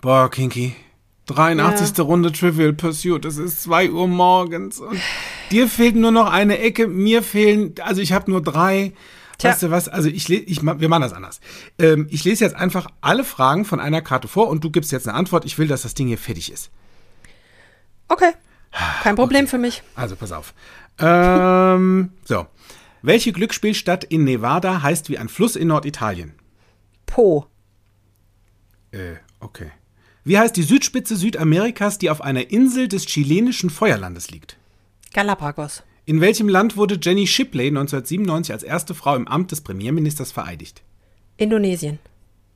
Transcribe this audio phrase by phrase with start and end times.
[0.00, 0.74] Boah, Kinky.
[1.26, 1.98] 83.
[1.98, 2.04] Ja.
[2.04, 3.24] Runde Trivial Pursuit.
[3.24, 4.80] Es ist 2 Uhr morgens.
[4.80, 5.00] Und
[5.50, 6.86] dir fehlt nur noch eine Ecke.
[6.86, 8.92] Mir fehlen, also ich habe nur drei.
[9.36, 9.50] Tja.
[9.50, 9.88] Weißt du was?
[9.88, 11.40] Also ich, ich wir machen das anders.
[11.78, 15.06] Ähm, ich lese jetzt einfach alle Fragen von einer Karte vor und du gibst jetzt
[15.06, 15.44] eine Antwort.
[15.44, 16.70] Ich will, dass das Ding hier fertig ist.
[18.08, 18.32] Okay.
[19.02, 19.50] Kein Problem okay.
[19.50, 19.82] für mich.
[19.94, 20.54] Also pass auf.
[20.98, 22.46] Ähm, so.
[23.00, 26.34] Welche Glücksspielstadt in Nevada heißt wie ein Fluss in Norditalien?
[27.06, 27.46] Po.
[28.90, 29.70] Äh, okay.
[30.28, 34.58] Wie heißt die Südspitze Südamerikas, die auf einer Insel des chilenischen Feuerlandes liegt?
[35.14, 35.82] Galapagos.
[36.04, 40.82] In welchem Land wurde Jenny Shipley 1997 als erste Frau im Amt des Premierministers vereidigt?
[41.38, 41.98] Indonesien.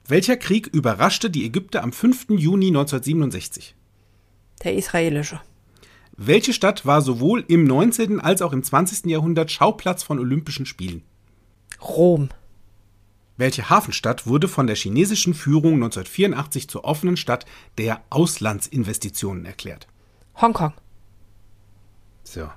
[0.06, 2.26] Welcher Krieg überraschte die Ägypter am 5.
[2.32, 3.74] Juni 1967?
[4.64, 5.40] Der israelische.
[6.14, 8.20] Welche Stadt war sowohl im 19.
[8.20, 9.06] als auch im 20.
[9.06, 11.04] Jahrhundert Schauplatz von Olympischen Spielen?
[11.80, 12.28] Rom.
[13.36, 17.46] Welche Hafenstadt wurde von der chinesischen Führung 1984 zur offenen Stadt
[17.78, 19.86] der Auslandsinvestitionen erklärt?
[20.40, 20.72] Hongkong.
[22.24, 22.50] So.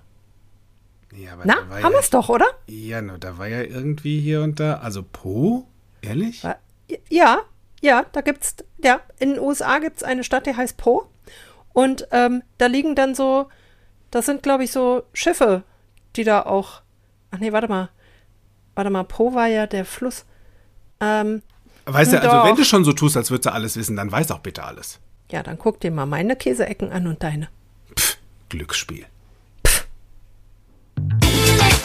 [1.13, 2.45] Ja, Na, haben ja, wir es doch, oder?
[2.67, 4.75] Ja, no, da war ja irgendwie hier und da.
[4.75, 5.67] Also Po?
[6.01, 6.43] Ehrlich?
[7.09, 7.39] Ja,
[7.81, 11.07] ja, da gibt's, ja, in den USA gibt es eine Stadt, die heißt Po.
[11.73, 13.49] Und ähm, da liegen dann so,
[14.11, 15.63] das sind, glaube ich, so Schiffe,
[16.15, 16.81] die da auch.
[17.31, 17.89] Ach nee, warte mal.
[18.75, 20.25] Warte mal, Po war ja der Fluss.
[20.99, 21.41] Ähm,
[21.85, 24.31] weißt du, also wenn du schon so tust, als würdest du alles wissen, dann weiß
[24.31, 24.99] auch bitte alles.
[25.31, 27.49] Ja, dann guck dir mal meine Käseecken an und deine.
[27.97, 28.17] Pff,
[28.49, 29.05] Glücksspiel.
[29.66, 29.88] Pff.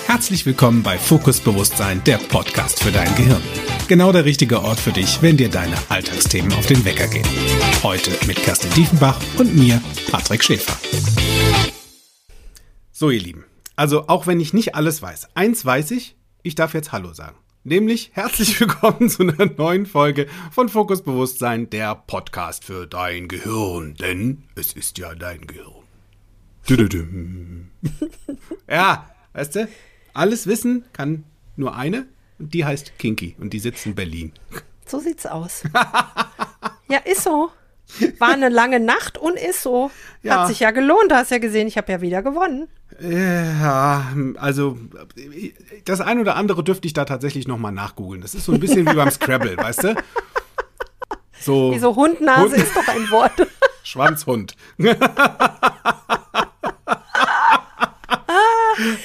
[0.06, 3.42] Herzlich willkommen bei Fokus Bewusstsein, der Podcast für dein Gehirn.
[3.88, 7.26] Genau der richtige Ort für dich, wenn dir deine Alltagsthemen auf den Wecker gehen.
[7.82, 10.76] Heute mit Kerstin Diefenbach und mir, Patrick Schäfer.
[12.92, 13.44] So, ihr Lieben.
[13.76, 17.36] Also, auch wenn ich nicht alles weiß, eins weiß ich, ich darf jetzt Hallo sagen.
[17.62, 23.96] Nämlich herzlich willkommen zu einer neuen Folge von Fokus Bewusstsein, der Podcast für dein Gehirn.
[23.96, 25.84] Denn es ist ja dein Gehirn.
[28.66, 29.68] ja, weißt du,
[30.14, 31.24] alles Wissen kann
[31.56, 32.06] nur eine
[32.38, 34.32] und die heißt Kinky und die sitzt in Berlin.
[34.86, 35.62] So sieht's aus.
[36.88, 37.50] ja, ist so.
[38.18, 39.90] War eine lange Nacht und ist so.
[40.22, 40.40] Ja.
[40.40, 42.68] Hat sich ja gelohnt, du hast ja gesehen, ich habe ja wieder gewonnen.
[43.00, 44.76] Ja, also
[45.86, 48.20] das ein oder andere dürfte ich da tatsächlich nochmal nachgoogeln.
[48.20, 49.94] Das ist so ein bisschen wie beim Scrabble, weißt du?
[51.40, 53.46] So, Wieso Hundnase Hund ist doch ein Wort.
[53.82, 54.54] Schwanzhund.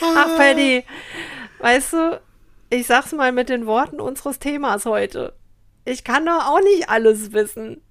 [0.02, 0.84] Ach, Paddy,
[1.60, 2.22] weißt du,
[2.70, 5.34] ich sag's mal mit den Worten unseres Themas heute.
[5.86, 7.82] Ich kann doch auch nicht alles wissen.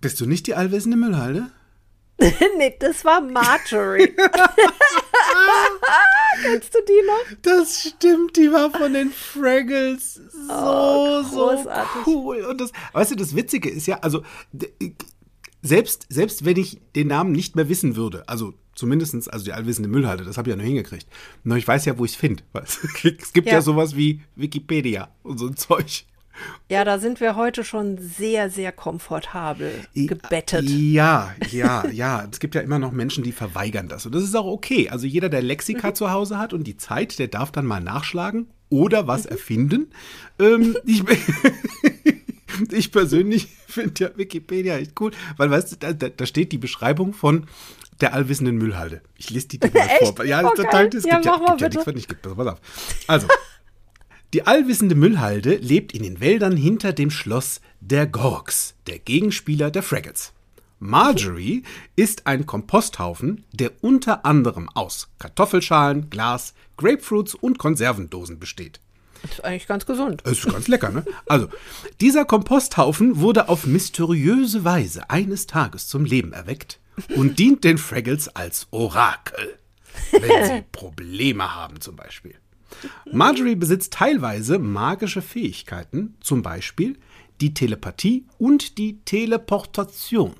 [0.00, 1.50] Bist du nicht die allwissende Müllhalde?
[2.56, 4.08] nee, das war Marjorie.
[6.42, 7.24] Kennst du die noch?
[7.42, 10.14] Das stimmt, die war von den Fraggles.
[10.14, 11.52] So, oh, so
[12.06, 12.44] cool.
[12.44, 14.22] Und das, weißt du, das Witzige ist ja, also
[15.62, 19.88] selbst, selbst wenn ich den Namen nicht mehr wissen würde, also zumindestens, also die allwissende
[19.88, 21.08] Müllhalde, das habe ich ja noch hingekriegt.
[21.44, 22.44] Nur ich weiß ja, wo ich es finde.
[22.52, 23.54] Es gibt ja.
[23.54, 26.04] ja sowas wie Wikipedia und so ein Zeug.
[26.68, 30.68] Ja, da sind wir heute schon sehr, sehr komfortabel gebettet.
[30.68, 32.26] Ja, ja, ja.
[32.30, 34.06] Es gibt ja immer noch Menschen, die verweigern das.
[34.06, 34.88] Und das ist auch okay.
[34.88, 35.94] Also jeder, der Lexika mhm.
[35.94, 39.30] zu Hause hat und die Zeit, der darf dann mal nachschlagen oder was mhm.
[39.30, 39.90] erfinden.
[40.38, 41.02] Ähm, ich,
[42.72, 47.12] ich persönlich finde ja Wikipedia echt cool, weil weißt du, da, da steht die Beschreibung
[47.12, 47.46] von
[48.00, 49.00] der allwissenden Müllhalde.
[49.16, 50.24] Ich lese die dir mal vor.
[50.24, 52.22] Ja, das, total, es gibt ja, gibt ja nichts, was nicht gibt.
[52.22, 52.60] Pass auf.
[53.06, 53.26] Also,
[54.36, 59.82] die allwissende Müllhalde lebt in den Wäldern hinter dem Schloss der Gorks, der Gegenspieler der
[59.82, 60.34] Fraggles.
[60.78, 61.62] Marjorie
[61.96, 68.78] ist ein Komposthaufen, der unter anderem aus Kartoffelschalen, Glas, Grapefruits und Konservendosen besteht.
[69.22, 70.20] Das ist eigentlich ganz gesund.
[70.24, 71.06] Das ist ganz lecker, ne?
[71.24, 71.48] Also,
[72.02, 76.78] dieser Komposthaufen wurde auf mysteriöse Weise eines Tages zum Leben erweckt
[77.16, 79.58] und dient den Fraggles als Orakel,
[80.10, 82.34] wenn sie Probleme haben zum Beispiel.
[83.10, 86.98] Marjorie besitzt teilweise magische Fähigkeiten, zum Beispiel
[87.40, 90.34] die Telepathie und die Teleportation.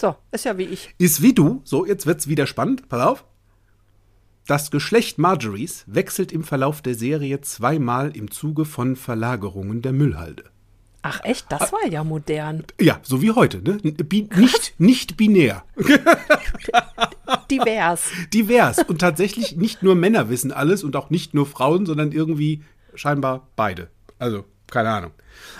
[0.00, 0.94] So, ist ja wie ich.
[0.98, 1.60] Ist wie du.
[1.64, 2.88] So, jetzt wird's wieder spannend.
[2.88, 3.24] Pass auf.
[4.46, 10.44] Das Geschlecht Marjories wechselt im Verlauf der Serie zweimal im Zuge von Verlagerungen der Müllhalde.
[11.02, 12.64] Ach echt, das war ja modern.
[12.80, 13.78] Ja, so wie heute, ne?
[13.82, 15.64] Bi nicht, nicht binär.
[17.50, 18.10] Divers.
[18.32, 18.78] Divers.
[18.78, 22.62] Und tatsächlich nicht nur Männer wissen alles und auch nicht nur Frauen, sondern irgendwie
[22.94, 23.88] scheinbar beide.
[24.18, 25.10] Also, keine Ahnung.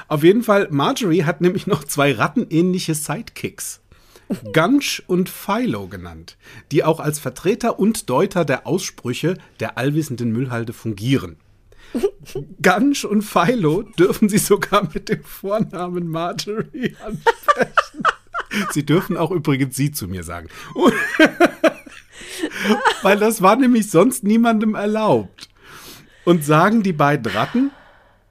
[0.09, 3.81] Auf jeden Fall, Marjorie hat nämlich noch zwei rattenähnliche Sidekicks.
[4.53, 6.39] Gunch und Philo genannt,
[6.71, 11.37] die auch als Vertreter und Deuter der Aussprüche der allwissenden Müllhalde fungieren.
[12.63, 18.03] Gunch und Philo dürfen sie sogar mit dem Vornamen Marjorie ansprechen.
[18.71, 20.49] Sie dürfen auch übrigens Sie zu mir sagen.
[23.03, 25.49] Weil das war nämlich sonst niemandem erlaubt.
[26.25, 27.71] Und sagen die beiden Ratten,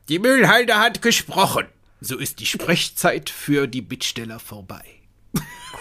[0.07, 1.65] die Müllhalde hat gesprochen.
[1.99, 4.83] So ist die Sprechzeit für die Bittsteller vorbei.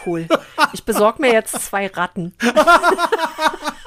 [0.05, 0.27] Cool.
[0.73, 2.35] Ich besorge mir jetzt zwei Ratten.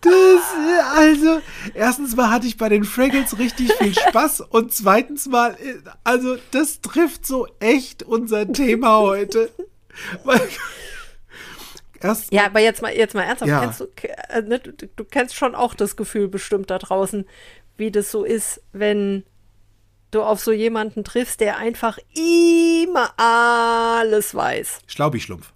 [0.00, 1.40] Das, also,
[1.74, 5.56] erstens mal hatte ich bei den Fraggles richtig viel Spaß und zweitens mal,
[6.04, 9.50] also, das trifft so echt unser Thema heute.
[10.24, 10.40] Weil,
[12.00, 13.60] erst ja, aber jetzt mal, jetzt mal ernsthaft, Ja.
[13.60, 13.86] kennst du,
[14.28, 17.26] äh, ne, du, du kennst schon auch das Gefühl bestimmt da draußen,
[17.76, 19.24] wie das so ist, wenn
[20.10, 24.80] du auf so jemanden triffst, der einfach immer alles weiß.
[24.86, 25.52] Schlaubi-Schlumpf.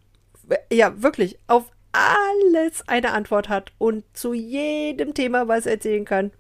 [0.73, 6.31] Ja, wirklich, auf alles eine Antwort hat und zu jedem Thema was erzählen kann.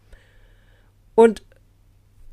[1.15, 1.43] Und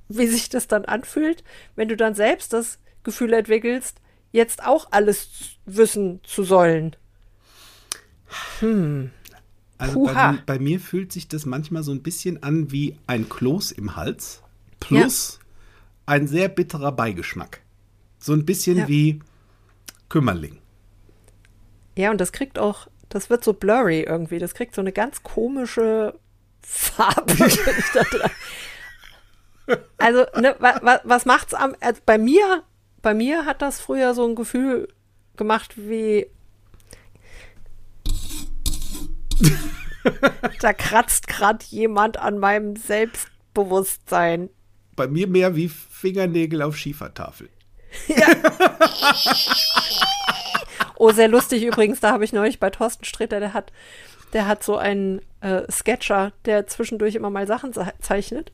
[0.10, 1.44] wie sich das dann anfühlt,
[1.76, 4.00] wenn du dann selbst das Gefühl entwickelst,
[4.32, 5.30] jetzt auch alles
[5.66, 6.96] wissen zu sollen.
[9.78, 13.72] Also bei, bei mir fühlt sich das manchmal so ein bisschen an wie ein Kloß
[13.74, 14.42] im Hals
[14.80, 15.40] plus
[16.06, 17.62] ein sehr bitterer Beigeschmack.
[18.20, 18.88] So ein bisschen Ja.
[18.88, 19.20] wie
[20.10, 20.58] Kümmerling.
[21.98, 24.40] Ja, und das kriegt auch, das wird so blurry irgendwie.
[24.40, 26.14] Das kriegt so eine ganz komische
[26.62, 27.34] Farbe.
[29.98, 32.64] also, ne, wa, wa, was macht's am, also bei mir,
[33.02, 34.88] bei mir hat das früher so ein Gefühl
[35.38, 36.28] gemacht wie,
[40.62, 44.50] da kratzt gerade jemand an meinem Selbstbewusstsein.
[44.96, 47.50] Bei mir mehr wie Fingernägel auf Schiefertafel.
[50.98, 53.72] Oh, sehr lustig übrigens, da habe ich neulich bei Thorsten Sträter, der hat,
[54.34, 58.52] der hat so einen äh, Sketcher, der zwischendurch immer mal Sachen ze- zeichnet.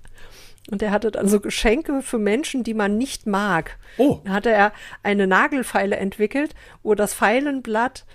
[0.71, 3.77] Und der hatte dann so Geschenke für Menschen, die man nicht mag.
[3.97, 4.19] Oh.
[4.23, 4.71] Da hatte er
[5.03, 8.05] eine Nagelfeile entwickelt, wo das Pfeilenblatt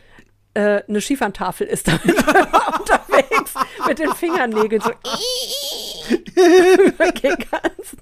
[0.54, 1.88] äh, eine Schieferntafel ist.
[1.88, 3.54] Damit er unterwegs
[3.86, 4.90] mit den Fingernägeln so
[6.86, 7.96] übergehen kannst.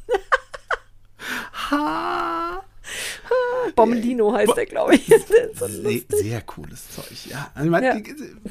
[3.77, 5.07] Bombelino heißt der, glaube ich.
[5.59, 7.51] So Sehr, sehr cooles Zeug, ja.
[7.55, 7.97] Also man, Ja.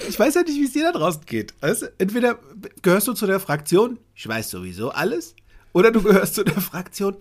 [0.07, 1.53] Ich weiß ja nicht, wie es dir da draußen geht.
[1.61, 2.39] Also, entweder
[2.81, 5.35] gehörst du zu der Fraktion, ich weiß sowieso alles,
[5.73, 7.17] oder du gehörst zu der Fraktion,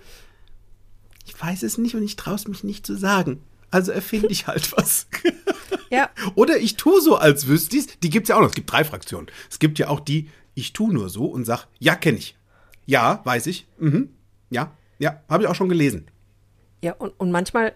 [1.27, 3.43] ich weiß es nicht und ich traue es mich nicht zu sagen.
[3.71, 5.07] Also erfinde ich halt was.
[5.91, 7.87] Ja, Oder ich tue so, als wüsste ich's.
[8.03, 8.49] Die gibt's ja auch noch.
[8.49, 9.29] Es gibt drei Fraktionen.
[9.49, 12.37] Es gibt ja auch die, ich tue nur so und sag, ja, kenne ich.
[12.85, 13.69] Ja, weiß ich.
[13.79, 14.09] Mhm.
[14.51, 16.07] Ja, ja, habe ich auch schon gelesen.
[16.85, 17.73] Ja, und, und manchmal,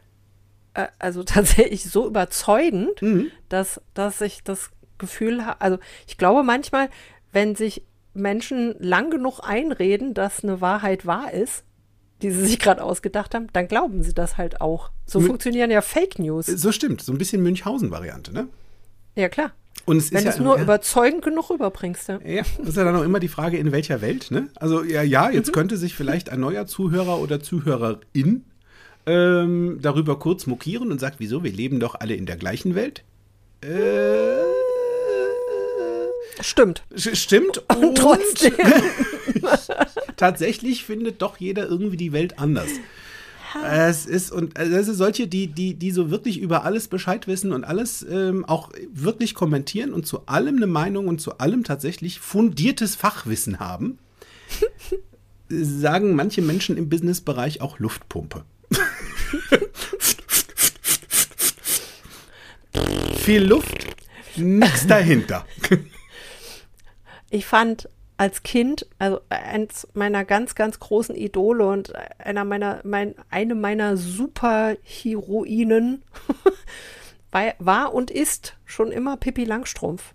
[0.74, 3.00] äh, also tatsächlich so überzeugend,
[3.48, 6.90] dass, dass ich das Gefühl habe, also ich glaube manchmal,
[7.32, 7.82] wenn sich
[8.14, 11.64] Menschen lang genug einreden, dass eine Wahrheit wahr ist,
[12.20, 14.90] die sie sich gerade ausgedacht haben, dann glauben sie das halt auch.
[15.06, 16.46] So Mü- funktionieren ja Fake News.
[16.46, 17.00] So stimmt.
[17.00, 18.48] So ein bisschen Münchhausen-Variante, ne?
[19.14, 19.52] Ja, klar.
[19.86, 22.08] Und es Wenn du ja, es nur ja, überzeugend genug rüberbringst.
[22.08, 22.18] Ja.
[22.24, 24.48] Ja, das ist ja dann auch immer die Frage, in welcher Welt, ne?
[24.56, 28.44] Also, ja, ja, jetzt könnte sich vielleicht ein neuer Zuhörer oder Zuhörerin
[29.08, 33.04] ähm, darüber kurz mokieren und sagt, wieso, wir leben doch alle in der gleichen Welt.
[33.62, 34.48] Äh,
[36.40, 36.84] Stimmt.
[36.94, 37.62] stimmt.
[37.80, 38.52] Und trotzdem.
[40.16, 42.68] tatsächlich findet doch jeder irgendwie die Welt anders.
[43.64, 47.26] Es ist und also das ist solche, die, die, die so wirklich über alles Bescheid
[47.26, 51.64] wissen und alles ähm, auch wirklich kommentieren und zu allem eine Meinung und zu allem
[51.64, 53.98] tatsächlich fundiertes Fachwissen haben,
[55.48, 58.44] sagen manche Menschen im Businessbereich auch Luftpumpe.
[63.16, 63.86] Viel Luft,
[64.36, 65.46] nichts dahinter.
[67.30, 73.14] Ich fand als Kind, also eins meiner ganz, ganz großen Idole und einer meiner, mein,
[73.30, 76.02] eine meiner Superheroinen
[77.30, 80.14] war, war und ist schon immer Pippi Langstrumpf.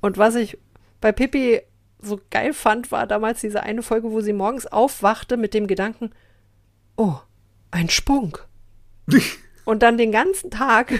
[0.00, 0.58] Und was ich
[1.00, 1.62] bei Pippi
[2.00, 6.12] so geil fand, war damals diese eine Folge, wo sie morgens aufwachte mit dem Gedanken,
[6.96, 7.18] oh,
[7.76, 8.46] ein Spunk.
[9.64, 10.92] Und dann den ganzen Tag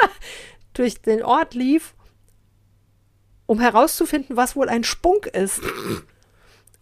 [0.74, 1.94] durch den Ort lief
[3.46, 5.60] um herauszufinden, was wohl ein Spunk ist.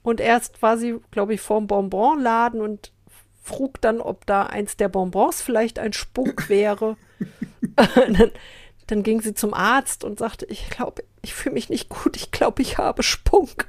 [0.03, 2.93] Und erst war sie, glaube ich, vorm Bonbonladen und
[3.43, 6.97] frug dann, ob da eins der Bonbons vielleicht ein Spunk wäre.
[7.77, 8.31] dann,
[8.87, 12.31] dann ging sie zum Arzt und sagte, ich glaube, ich fühle mich nicht gut, ich
[12.31, 13.69] glaube, ich habe Spunk.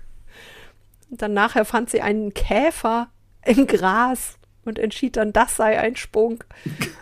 [1.09, 3.09] Und dann nachher fand sie einen Käfer
[3.45, 6.45] im Gras und entschied dann, das sei ein Spunk.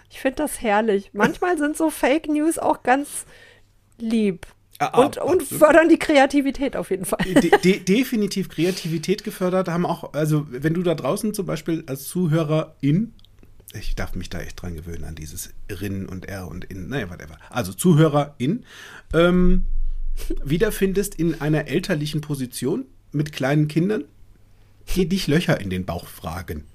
[0.10, 1.12] Ich finde das herrlich.
[1.14, 3.26] Manchmal sind so Fake News auch ganz
[3.98, 4.48] lieb.
[4.80, 7.20] Ah, Und, ah, und fördern die Kreativität auf jeden Fall.
[7.24, 12.08] de de definitiv Kreativität gefördert haben auch, also wenn du da draußen zum Beispiel als
[12.08, 13.14] Zuhörerin
[13.74, 17.10] ich darf mich da echt dran gewöhnen, an dieses Rin und R und In, naja,
[17.10, 17.38] whatever.
[17.50, 18.66] Also Zuhörerin,
[19.14, 19.64] ähm,
[20.44, 24.06] wiederfindest in einer elterlichen Position mit kleinen Kindern,
[24.96, 26.66] die dich Löcher in den Bauch fragen.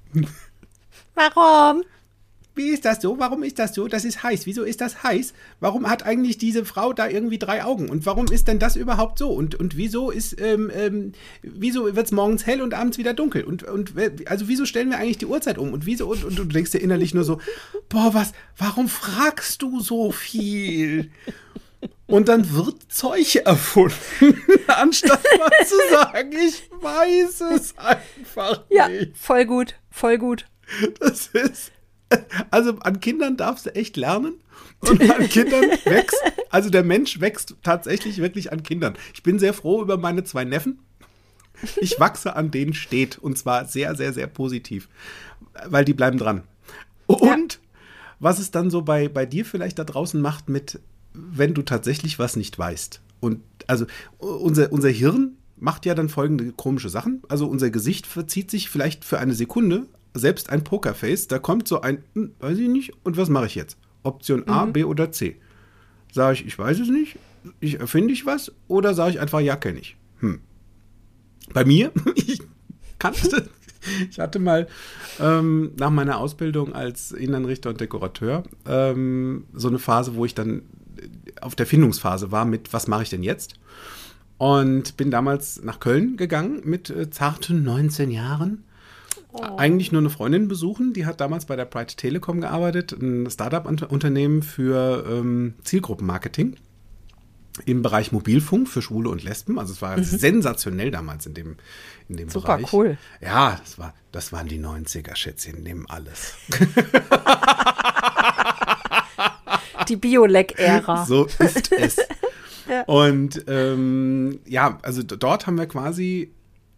[1.17, 1.83] Warum?
[2.55, 3.19] Wie ist das so?
[3.19, 3.87] Warum ist das so?
[3.87, 4.47] Das ist heiß.
[4.47, 5.35] Wieso ist das heiß?
[5.61, 7.91] Warum hat eigentlich diese Frau da irgendwie drei Augen?
[7.91, 9.29] Und warum ist denn das überhaupt so?
[9.31, 13.45] Und, und wieso ist, ähm, ähm, wieso wird es morgens hell und abends wieder dunkel?
[13.45, 13.93] Und, und
[14.27, 15.75] also wieso stellen wir eigentlich die Uhrzeit um?
[15.75, 16.09] Und wieso?
[16.09, 17.41] Und, und du denkst dir innerlich nur so,
[17.91, 21.11] boah, was, warum fragst du so viel?
[22.07, 23.95] Und dann wird Zeug erfunden,
[24.69, 29.17] anstatt mal zu sagen, ich weiß es einfach Ja, nicht.
[29.19, 30.47] voll gut, voll gut.
[31.01, 31.73] Das ist.
[32.51, 34.35] Also an Kindern darfst du echt lernen.
[34.81, 36.21] Und an Kindern wächst,
[36.51, 38.95] also der Mensch wächst tatsächlich wirklich an Kindern.
[39.15, 40.81] Ich bin sehr froh über meine zwei Neffen.
[41.77, 43.19] Ich wachse an denen steht.
[43.19, 44.89] Und zwar sehr, sehr, sehr positiv.
[45.67, 46.43] Weil die bleiben dran.
[47.07, 47.61] Und
[48.19, 50.81] was es dann so bei, bei dir vielleicht da draußen macht mit,
[51.13, 53.01] wenn du tatsächlich was nicht weißt.
[53.21, 53.87] Und also
[54.19, 57.23] unser, unser Hirn macht ja dann folgende komische Sachen.
[57.29, 59.87] Also unser Gesicht verzieht sich vielleicht für eine Sekunde,
[60.19, 63.55] selbst ein Pokerface, da kommt so ein, hm, weiß ich nicht, und was mache ich
[63.55, 63.77] jetzt?
[64.03, 65.37] Option A, B oder C?
[66.13, 67.19] Sage ich, ich weiß es nicht,
[67.61, 69.97] ich erfinde ich was, oder sage ich einfach, ja, kenne ich.
[70.21, 70.41] Hm.
[71.53, 72.41] Bei mir, ich
[72.99, 73.49] kannte,
[74.11, 74.67] ich hatte mal
[75.21, 80.63] ähm, nach meiner Ausbildung als Innenrichter und Dekorateur ähm, so eine Phase, wo ich dann
[81.41, 83.55] auf der Findungsphase war mit, was mache ich denn jetzt?
[84.39, 88.65] Und bin damals nach Köln gegangen mit äh, zarten 19 Jahren.
[89.57, 94.43] Eigentlich nur eine Freundin besuchen, die hat damals bei der Pride Telekom gearbeitet, ein Startup-Unternehmen
[94.43, 96.57] für ähm, Zielgruppenmarketing
[97.65, 99.59] im Bereich Mobilfunk für Schwule und Lesben.
[99.59, 101.57] Also es war sensationell damals in dem,
[102.09, 102.73] in dem Super Bereich.
[102.73, 102.99] cool.
[103.21, 106.35] Ja, das, war, das waren die 90er, Schätzchen, nehmen alles.
[109.89, 111.07] Die Biolek-Ära.
[111.07, 111.97] So ist es.
[112.69, 112.83] Ja.
[112.87, 116.33] Und ähm, ja, also dort haben wir quasi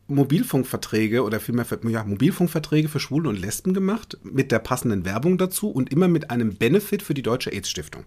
[0.08, 5.70] Mobilfunkverträge oder vielmehr ja, Mobilfunkverträge für Schwule und Lesben gemacht, mit der passenden Werbung dazu
[5.70, 8.04] und immer mit einem Benefit für die Deutsche AIDS-Stiftung.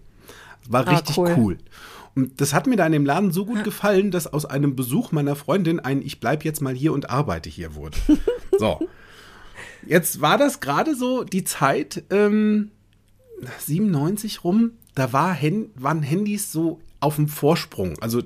[0.68, 1.34] War Ah, richtig cool.
[1.36, 1.58] cool.
[2.14, 5.12] Und das hat mir da in dem Laden so gut gefallen, dass aus einem Besuch
[5.12, 7.96] meiner Freundin ein Ich bleib jetzt mal hier und arbeite hier wurde.
[8.58, 8.86] so.
[9.86, 12.70] Jetzt war das gerade so die Zeit, ähm,
[13.58, 17.98] 97 rum, da war Hen waren Handys so auf dem Vorsprung.
[18.00, 18.22] Also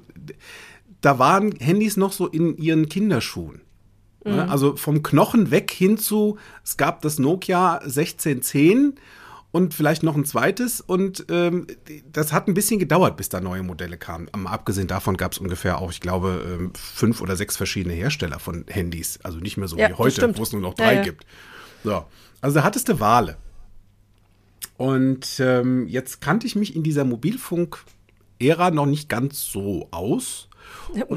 [1.00, 3.60] da waren Handys noch so in ihren Kinderschuhen.
[4.26, 4.50] Ne?
[4.50, 8.94] Also vom Knochen weg hin zu, es gab das Nokia 1610
[9.52, 10.80] und vielleicht noch ein zweites.
[10.80, 11.66] Und ähm,
[12.12, 14.28] das hat ein bisschen gedauert, bis da neue Modelle kamen.
[14.32, 18.38] Am abgesehen davon gab es ungefähr auch, ich glaube, ähm, fünf oder sechs verschiedene Hersteller
[18.38, 19.18] von Handys.
[19.22, 21.02] Also nicht mehr so Ja, wie heute, wo es nur noch Ja, drei ja.
[21.02, 21.24] gibt.
[21.84, 22.04] So.
[22.40, 23.36] Also da hattest du Wale.
[24.76, 30.48] Und ähm, jetzt kannte ich mich in dieser Mobilfunk-Ära noch nicht ganz so aus.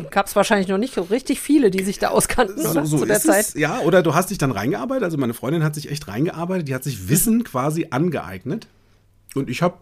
[0.10, 2.84] Gab es wahrscheinlich noch nicht so richtig viele, die sich da auskannten, oder?
[2.84, 3.50] Zu der Zeit.
[3.50, 3.54] es.
[3.54, 5.04] Ja, oder du hast dich dann reingearbeitet.
[5.04, 6.68] Also meine Freundin hat sich echt reingearbeitet.
[6.68, 8.68] Die hat sich Wissen quasi angeeignet.
[9.36, 9.78] Und ich habe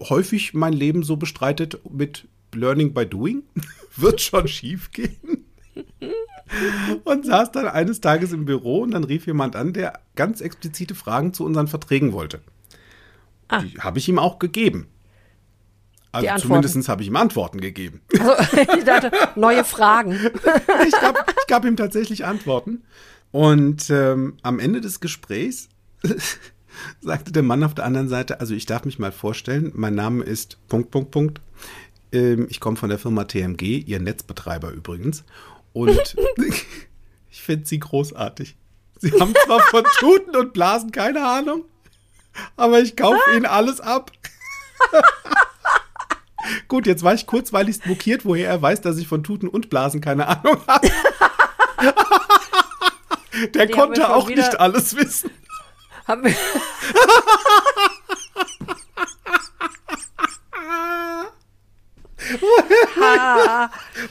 [0.00, 3.42] häufig mein Leben so bestreitet mit Learning by Doing.
[3.96, 5.44] Wird schon schief gehen.
[7.04, 10.94] und saß dann eines Tages im Büro und dann rief jemand an, der ganz explizite
[10.94, 12.40] Fragen zu unseren Verträgen wollte.
[13.48, 13.62] Ah.
[13.62, 14.88] Die habe ich ihm auch gegeben.
[16.14, 18.00] Also zumindest habe ich ihm Antworten gegeben.
[18.20, 20.12] Also, ich dachte, neue Fragen.
[20.86, 22.82] ich, gab, ich gab ihm tatsächlich Antworten.
[23.32, 25.68] Und ähm, am Ende des Gesprächs
[27.00, 30.22] sagte der Mann auf der anderen Seite, also ich darf mich mal vorstellen, mein Name
[30.24, 31.40] ist Punkt, Punkt, Punkt.
[32.12, 35.24] Ähm, ich komme von der Firma TMG, ihr Netzbetreiber übrigens.
[35.72, 36.16] Und
[37.30, 38.56] ich finde sie großartig.
[39.00, 41.64] Sie haben zwar von Tuten und Blasen keine Ahnung,
[42.56, 44.12] aber ich kaufe ihnen alles ab.
[46.68, 50.00] Gut, jetzt war ich kurzweilig mokiert, woher er weiß, dass ich von Tuten und Blasen
[50.00, 50.90] keine Ahnung habe.
[53.54, 55.30] Der Die konnte auch nicht alles wissen.
[56.06, 56.34] Haben wir,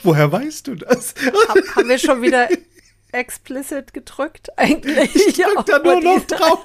[0.03, 1.15] Woher weißt du das?
[1.47, 2.47] hab- haben wir schon wieder
[3.13, 5.15] explicit gedrückt eigentlich?
[5.15, 6.63] Ich drück da nur noch drauf.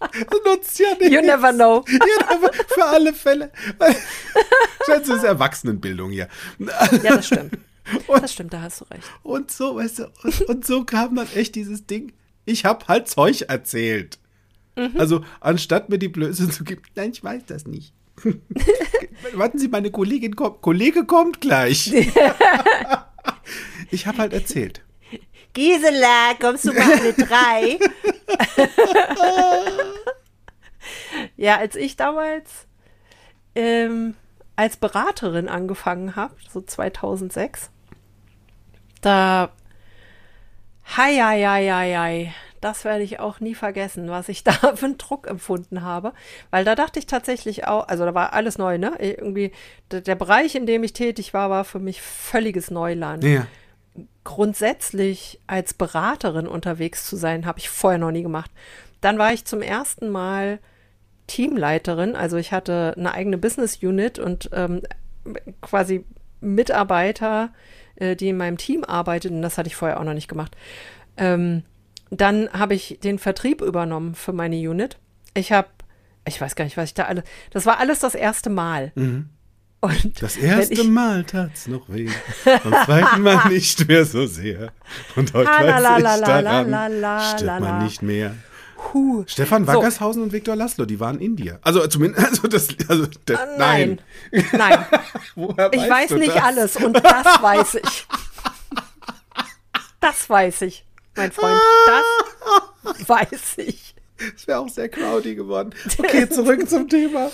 [0.00, 1.14] Das nutzt ja nichts.
[1.14, 1.84] You never know.
[2.28, 3.50] Aber für alle Fälle.
[4.88, 6.28] Das ist Erwachsenenbildung hier.
[6.58, 7.56] Ja, das stimmt.
[8.08, 9.04] Das stimmt, da hast du recht.
[9.22, 12.12] Und so, weißt du, und, und so kam dann echt dieses Ding.
[12.44, 14.18] Ich habe halt Zeug erzählt.
[14.76, 14.94] Mhm.
[14.98, 17.94] Also, anstatt mir die Blöße zu geben, nein, ich weiß das nicht.
[19.34, 21.92] Warten Sie, meine Kollegin kommt, Kollege kommt gleich.
[23.90, 24.82] ich habe halt erzählt.
[25.54, 27.78] Gisela, kommst du mal mit drei?
[31.36, 32.66] Ja, als ich damals
[33.54, 34.14] ähm,
[34.56, 37.70] als Beraterin angefangen habe, so 2006,
[39.00, 39.50] da,
[40.96, 44.86] hei, hei, hei, hei, hei, das werde ich auch nie vergessen, was ich da für
[44.86, 46.12] einen Druck empfunden habe.
[46.50, 48.94] Weil da dachte ich tatsächlich auch, also da war alles neu, ne?
[48.98, 49.52] Irgendwie,
[49.90, 53.24] der, der Bereich, in dem ich tätig war, war für mich völliges Neuland.
[53.24, 53.46] Ja.
[54.24, 58.50] Grundsätzlich als Beraterin unterwegs zu sein, habe ich vorher noch nie gemacht.
[59.00, 60.60] Dann war ich zum ersten Mal
[61.26, 64.82] Teamleiterin, also ich hatte eine eigene Business Unit und ähm,
[65.60, 66.04] quasi
[66.40, 67.50] Mitarbeiter,
[67.96, 69.42] äh, die in meinem Team arbeiteten.
[69.42, 70.56] Das hatte ich vorher auch noch nicht gemacht.
[71.16, 71.62] Ähm,
[72.10, 74.98] dann habe ich den Vertrieb übernommen für meine Unit.
[75.34, 75.68] Ich habe,
[76.26, 77.24] ich weiß gar nicht, was ich da alles.
[77.50, 78.92] Das war alles das erste Mal.
[78.94, 79.30] Mhm.
[79.84, 82.08] Und Das erste ich, Mal tat's noch weh.
[82.44, 84.72] Beim zweiten Mal nicht mehr so sehr.
[85.16, 88.36] Und heute weiß ich daran, stirbt man nicht mehr.
[88.76, 89.24] Puh.
[89.26, 89.72] Stefan So.
[89.72, 91.58] Wackershausen und Viktor Laszlo, die waren in dir.
[91.62, 94.00] Also zumindest, also das, also der, Ah, nein.
[94.30, 94.44] nein.
[94.52, 94.86] Nein.
[95.34, 96.42] Woher Ich weiß nicht das?
[96.44, 98.06] alles und das weiß ich.
[100.00, 100.84] Das weiß ich,
[101.16, 101.60] mein Freund.
[102.84, 103.94] Das weiß ich.
[104.34, 105.74] Das wäre auch sehr cloudy geworden.
[105.98, 107.30] Okay, zurück zum Thema.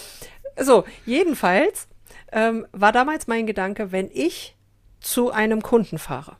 [0.60, 1.86] So, jedenfalls
[2.32, 4.56] ähm, war damals mein Gedanke, wenn ich
[5.00, 6.36] zu einem Kunden fahre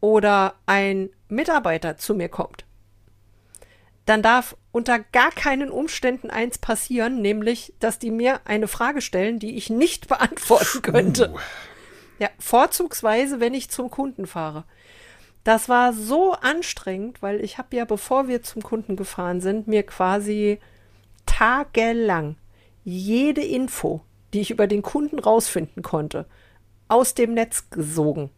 [0.00, 2.64] oder ein Mitarbeiter zu mir kommt,
[4.06, 9.38] dann darf unter gar keinen Umständen eins passieren, nämlich, dass die mir eine Frage stellen,
[9.38, 11.30] die ich nicht beantworten könnte.
[11.32, 11.38] Uh,
[12.18, 14.64] Ja, vorzugsweise, wenn ich zum Kunden fahre.
[15.44, 19.84] Das war so anstrengend, weil ich habe ja, bevor wir zum Kunden gefahren sind, mir
[19.84, 20.58] quasi
[21.26, 22.36] tagelang
[22.84, 26.26] jede Info, die ich über den Kunden rausfinden konnte,
[26.88, 28.30] aus dem Netz gesogen.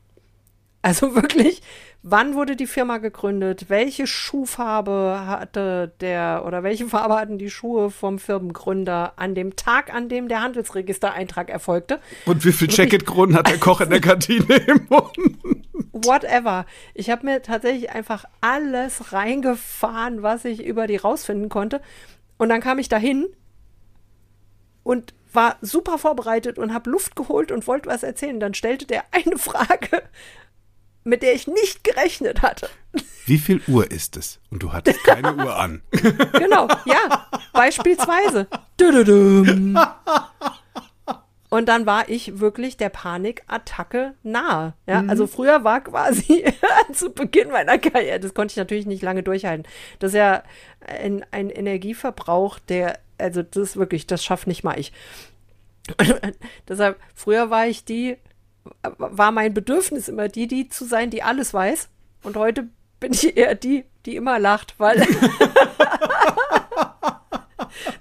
[0.82, 1.62] Also wirklich,
[2.02, 3.66] wann wurde die Firma gegründet?
[3.68, 9.92] Welche Schuhfarbe hatte der oder welche Farbe hatten die Schuhe vom Firmengründer an dem Tag,
[9.92, 12.00] an dem der Handelsregistereintrag erfolgte?
[12.26, 15.16] Und wie viel Jacket-Kronen hat der Koch in der Kantine im Mund?
[16.05, 16.66] whatever.
[16.94, 21.81] Ich habe mir tatsächlich einfach alles reingefahren, was ich über die rausfinden konnte.
[22.38, 23.26] Und dann kam ich dahin
[24.83, 28.40] und war super vorbereitet und habe Luft geholt und wollte was erzählen.
[28.40, 30.03] Dann stellte der eine Frage,
[31.05, 32.69] mit der ich nicht gerechnet hatte.
[33.27, 34.40] Wie viel Uhr ist es?
[34.51, 35.83] Und du hattest keine Uhr an.
[36.33, 38.49] Genau, ja, beispielsweise.
[41.51, 44.75] Und dann war ich wirklich der Panikattacke nahe.
[44.87, 46.45] Ja, also früher war quasi
[46.93, 49.66] zu Beginn meiner Karriere, das konnte ich natürlich nicht lange durchhalten.
[49.99, 50.45] Das ist ja
[50.81, 54.92] ein, ein Energieverbrauch, der, also das ist wirklich, das schafft nicht mal ich.
[56.68, 58.16] Deshalb, früher war ich die,
[58.83, 61.88] war mein Bedürfnis immer die, die zu sein, die alles weiß.
[62.22, 64.98] Und heute bin ich eher die, die immer lacht, weil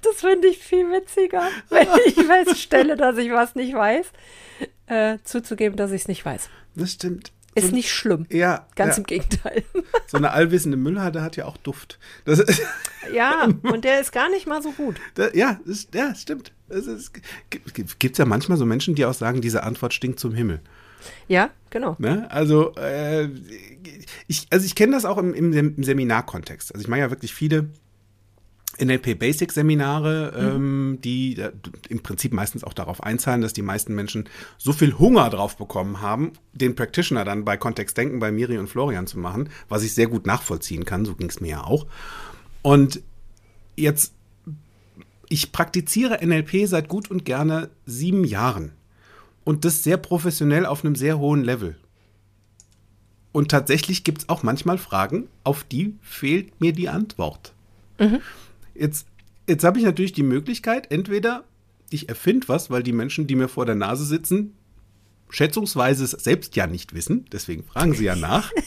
[0.01, 4.11] das finde ich viel witziger, wenn ich feststelle, dass ich was nicht weiß,
[4.87, 6.49] äh, zuzugeben, dass ich es nicht weiß.
[6.75, 7.31] Das stimmt.
[7.55, 8.25] Ist So- nicht schlimm.
[8.29, 8.97] Ja, Ganz ja.
[8.99, 9.63] im Gegenteil.
[10.07, 11.97] so eine allwissende Müllhalde hat ja auch Duft.
[12.25, 12.61] Ist,
[13.13, 14.97] ja, und der ist gar nicht mal so gut.
[15.15, 16.51] da, ja, das, ja, stimmt.
[16.69, 17.11] Es ist,
[17.49, 20.61] gibt es ja manchmal so Menschen, die auch sagen, diese Antwort stinkt zum Himmel.
[21.27, 21.95] Ja, genau.
[21.97, 22.29] Ne?
[22.29, 23.29] Also, äh,
[24.27, 26.73] ich, also ich kenne das auch im, im, Sem- im Seminarkontext.
[26.75, 27.69] Also ich mache ja wirklich viele
[28.81, 31.51] NLP Basic Seminare, ähm, die äh,
[31.89, 36.01] im Prinzip meistens auch darauf einzahlen, dass die meisten Menschen so viel Hunger drauf bekommen
[36.01, 39.93] haben, den Practitioner dann bei Kontext Denken bei Miri und Florian zu machen, was ich
[39.93, 41.05] sehr gut nachvollziehen kann.
[41.05, 41.85] So ging es mir ja auch.
[42.61, 43.01] Und
[43.75, 44.13] jetzt,
[45.29, 48.71] ich praktiziere NLP seit gut und gerne sieben Jahren.
[49.43, 51.75] Und das sehr professionell auf einem sehr hohen Level.
[53.31, 57.53] Und tatsächlich gibt es auch manchmal Fragen, auf die fehlt mir die Antwort.
[58.79, 59.07] Jetzt,
[59.47, 61.43] jetzt habe ich natürlich die Möglichkeit, entweder
[61.89, 64.55] ich erfinde was, weil die Menschen, die mir vor der Nase sitzen,
[65.29, 68.51] schätzungsweise es selbst ja nicht wissen, deswegen fragen sie ja nach.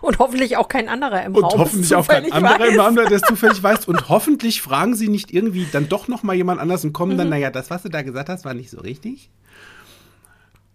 [0.00, 1.52] Und hoffentlich auch kein anderer im Und Raum.
[1.52, 2.78] es hoffentlich auch kein anderer im weiß.
[2.80, 3.86] Raum, der das zufällig weiß.
[3.86, 7.28] Und hoffentlich fragen sie nicht irgendwie dann doch noch mal jemand anders und kommen dann,
[7.28, 9.30] naja, das, was du da gesagt hast, war nicht so richtig.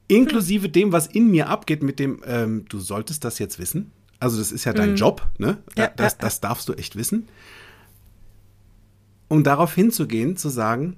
[0.08, 3.92] Inklusive dem, was in mir abgeht mit dem, ähm, du solltest das jetzt wissen.
[4.20, 5.58] Also das ist ja dein Job, ne?
[5.78, 7.28] Ja, das, ja, das darfst du echt wissen.
[9.28, 10.98] Um darauf hinzugehen, zu sagen,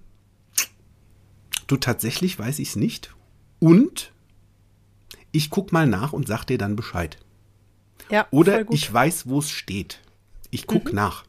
[1.68, 3.14] du tatsächlich weiß ich es nicht.
[3.60, 4.14] Und
[5.32, 7.18] ich guck mal nach und sag dir dann Bescheid.
[8.10, 8.62] Ja, Oder.
[8.62, 8.68] Mhm.
[8.72, 10.02] ich weiß, wo es steht.
[10.50, 11.26] Ich gucke nach.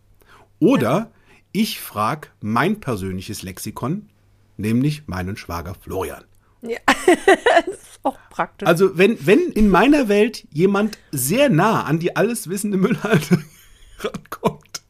[0.59, 1.11] Oder
[1.53, 4.09] ich frage mein persönliches Lexikon,
[4.57, 6.25] nämlich meinen Schwager Florian.
[6.63, 6.79] Ja.
[8.03, 8.67] auch praktisch.
[8.67, 13.43] Also wenn, wenn in meiner Welt jemand sehr nah an die alleswissende Müllhalde
[13.99, 14.83] rankommt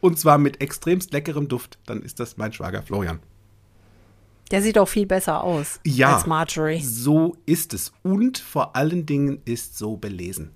[0.00, 3.20] und zwar mit extremst leckerem Duft, dann ist das mein Schwager Florian.
[4.50, 6.14] Der sieht auch viel besser aus Ja.
[6.14, 6.80] als Marjorie.
[6.80, 7.92] So ist es.
[8.04, 10.52] Und vor allen Dingen ist so belesen.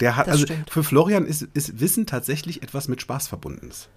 [0.00, 0.68] Der hat, Das also stimmt.
[0.68, 3.88] für Florian ist, ist Wissen tatsächlich etwas mit Spaß verbundenes.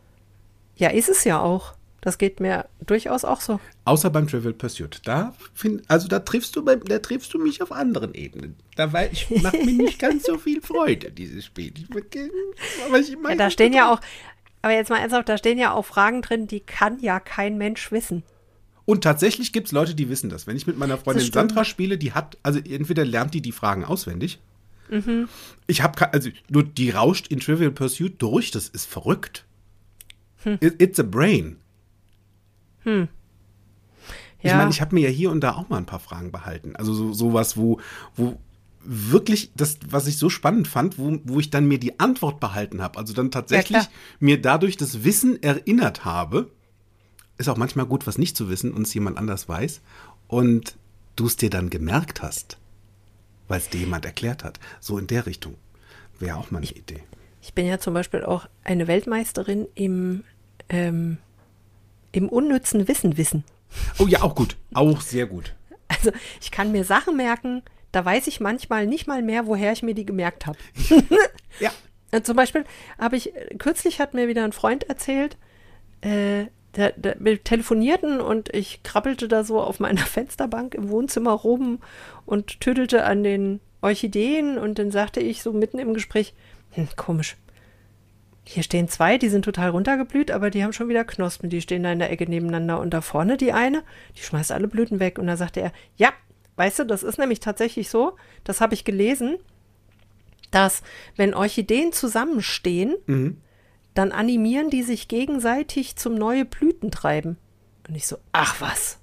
[0.77, 1.73] Ja, ist es ja auch.
[2.01, 3.59] Das geht mir durchaus auch so.
[3.85, 5.01] Außer beim Trivial Pursuit.
[5.03, 8.55] Da find, also da triffst du beim, da triffst du mich auf anderen Ebenen.
[8.75, 11.73] Da weil ich macht mir nicht ganz so viel Freude, dieses Spiel.
[11.77, 11.85] Ich,
[12.87, 13.99] aber ich Ja, da stehen ja auch,
[14.61, 17.91] aber jetzt mal ernsthaft, da stehen ja auch Fragen drin, die kann ja kein Mensch
[17.91, 18.23] wissen.
[18.85, 20.47] Und tatsächlich gibt es Leute, die wissen das.
[20.47, 21.31] Wenn ich mit meiner Freundin.
[21.31, 24.39] Sandra spiele, die hat, also entweder lernt die die Fragen auswendig.
[25.67, 29.45] Ich habe, also nur die rauscht in Trivial Pursuit durch, das ist verrückt.
[30.43, 31.57] It, it's a brain.
[32.85, 34.57] Ich Ja.
[34.57, 36.75] meine, ich habe mir ja hier und da auch mal ein paar Fragen behalten.
[36.75, 37.79] Also so sowas, wo,
[38.15, 38.37] wo
[38.83, 42.81] wirklich das, was ich so spannend fand, wo, wo ich dann mir die Antwort behalten
[42.81, 42.97] habe.
[42.97, 43.89] Also dann tatsächlich klar.
[44.19, 46.49] mir dadurch das Wissen erinnert habe.
[47.37, 49.81] Ist auch manchmal gut, was nicht zu wissen und es jemand anders weiß.
[50.27, 50.75] Und
[51.15, 52.57] du es dir dann gemerkt hast,
[53.49, 54.59] weil es dir jemand erklärt hat.
[54.79, 55.55] So in der Richtung.
[56.19, 57.01] Wäre auch mal eine Idee.
[57.41, 60.23] Ich bin ja zum Beispiel auch eine Weltmeisterin im,
[60.67, 61.17] ähm,
[62.11, 63.43] im unnützen Wissen wissen.
[63.99, 64.57] Oh ja, auch gut.
[64.73, 65.53] Auch sehr gut.
[65.87, 69.83] Also ich kann mir Sachen merken, da weiß ich manchmal nicht mal mehr, woher ich
[69.83, 70.57] mir die gemerkt habe.
[71.59, 71.71] Ja.
[72.11, 72.65] Äh, Zum Beispiel
[72.97, 75.37] habe ich, äh, kürzlich hat mir wieder ein Freund erzählt,
[76.01, 76.45] äh,
[76.75, 81.79] der, der, wir telefonierten und ich krabbelte da so auf meiner Fensterbank im Wohnzimmer rum
[82.25, 86.33] und tüdelte an den Orchideen und dann sagte ich so mitten im Gespräch,
[86.71, 87.37] hm, komisch.
[88.51, 91.83] Hier stehen zwei, die sind total runtergeblüht, aber die haben schon wieder Knospen, die stehen
[91.83, 93.83] da in der Ecke nebeneinander und da vorne die eine,
[94.17, 96.11] die schmeißt alle Blüten weg und da sagte er, ja,
[96.55, 99.37] weißt du, das ist nämlich tatsächlich so, das habe ich gelesen,
[100.49, 100.81] dass
[101.15, 102.95] wenn Orchideen zusammenstehen,
[103.93, 107.37] dann animieren die sich gegenseitig zum neue Blüten treiben.
[107.87, 108.97] Und ich so, ach was.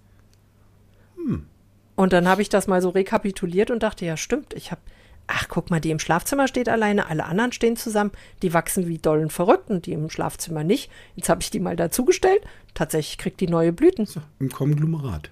[1.95, 4.81] Und dann habe ich das mal so rekapituliert und dachte, ja, stimmt, ich habe,
[5.29, 8.13] ach, guck mal, die im Schlafzimmer steht alleine, alle anderen stehen zusammen,
[8.43, 10.91] die wachsen wie dollen verrückt und die im Schlafzimmer nicht.
[11.15, 12.43] Jetzt habe ich die mal dazugestellt,
[12.75, 14.07] tatsächlich kriegt die neue Blüten.
[14.07, 15.31] So, Im Konglomerat.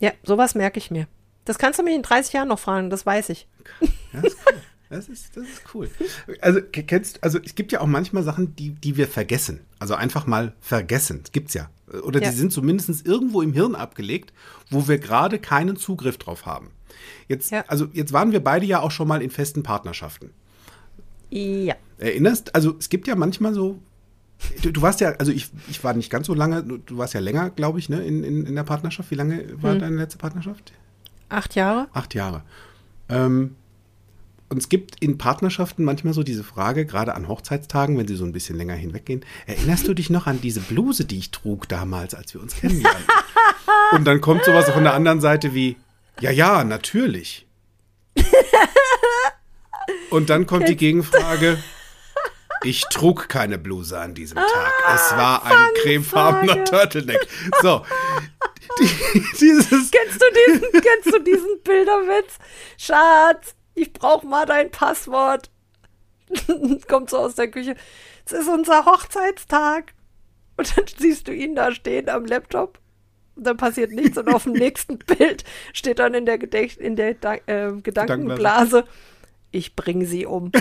[0.00, 1.06] Ja, sowas merke ich mir.
[1.44, 3.46] Das kannst du mich in 30 Jahren noch fragen, das weiß ich.
[4.12, 4.54] Ja, ist cool.
[4.88, 5.88] Das ist, das ist cool.
[6.40, 9.60] Also, ke- kennst, also es gibt ja auch manchmal Sachen, die, die wir vergessen.
[9.78, 11.20] Also einfach mal vergessen.
[11.22, 11.70] Das gibt's ja.
[12.02, 12.30] Oder Ja.
[12.30, 14.32] die sind zumindest irgendwo im Hirn abgelegt,
[14.68, 16.72] wo wir gerade keinen Zugriff drauf haben.
[17.28, 17.64] Jetzt, Ja.
[17.68, 20.30] also jetzt waren wir beide ja auch schon mal in festen Partnerschaften.
[21.30, 21.74] Ja.
[21.98, 23.78] Erinnerst, also es gibt ja manchmal so.
[24.62, 27.12] Du, du warst ja, also ich, ich war nicht ganz so lange, du, du warst
[27.12, 29.10] ja länger, glaube ich, ne, in, in, in der Partnerschaft.
[29.10, 30.72] Wie lange war deine letzte Partnerschaft?
[31.28, 31.88] Acht Jahre?
[31.92, 32.42] Acht Jahre.
[33.10, 33.54] Ähm,
[34.48, 38.24] und es gibt in Partnerschaften manchmal so diese Frage, gerade an Hochzeitstagen, wenn sie so
[38.24, 42.14] ein bisschen länger hinweggehen, erinnerst du dich noch an diese Bluse, die ich trug damals,
[42.14, 43.04] als wir uns kennenlernten?
[43.92, 45.76] und dann kommt sowas von der anderen Seite wie,
[46.20, 47.46] ja, ja, natürlich.
[50.10, 51.58] und dann kommt die Gegenfrage,
[52.62, 54.72] ich trug keine Bluse an diesem Tag.
[54.94, 57.26] Es war ein cremefarbener Turtleneck.
[57.62, 57.84] So,
[58.78, 58.90] die,
[59.40, 62.38] dieses Kennst du diesen, kennst du diesen Bilderwitz?
[62.76, 65.50] Schatz, ich brauch mal dein Passwort.
[66.88, 67.76] Kommt so aus der Küche.
[68.26, 69.94] Es ist unser Hochzeitstag.
[70.56, 72.78] Und dann siehst du ihn da stehen am Laptop.
[73.42, 74.18] Dann passiert nichts.
[74.18, 78.84] Und auf dem nächsten Bild steht dann in der, Gedächt in der Da- äh, Gedankenblase,
[79.50, 80.52] ich bring sie um.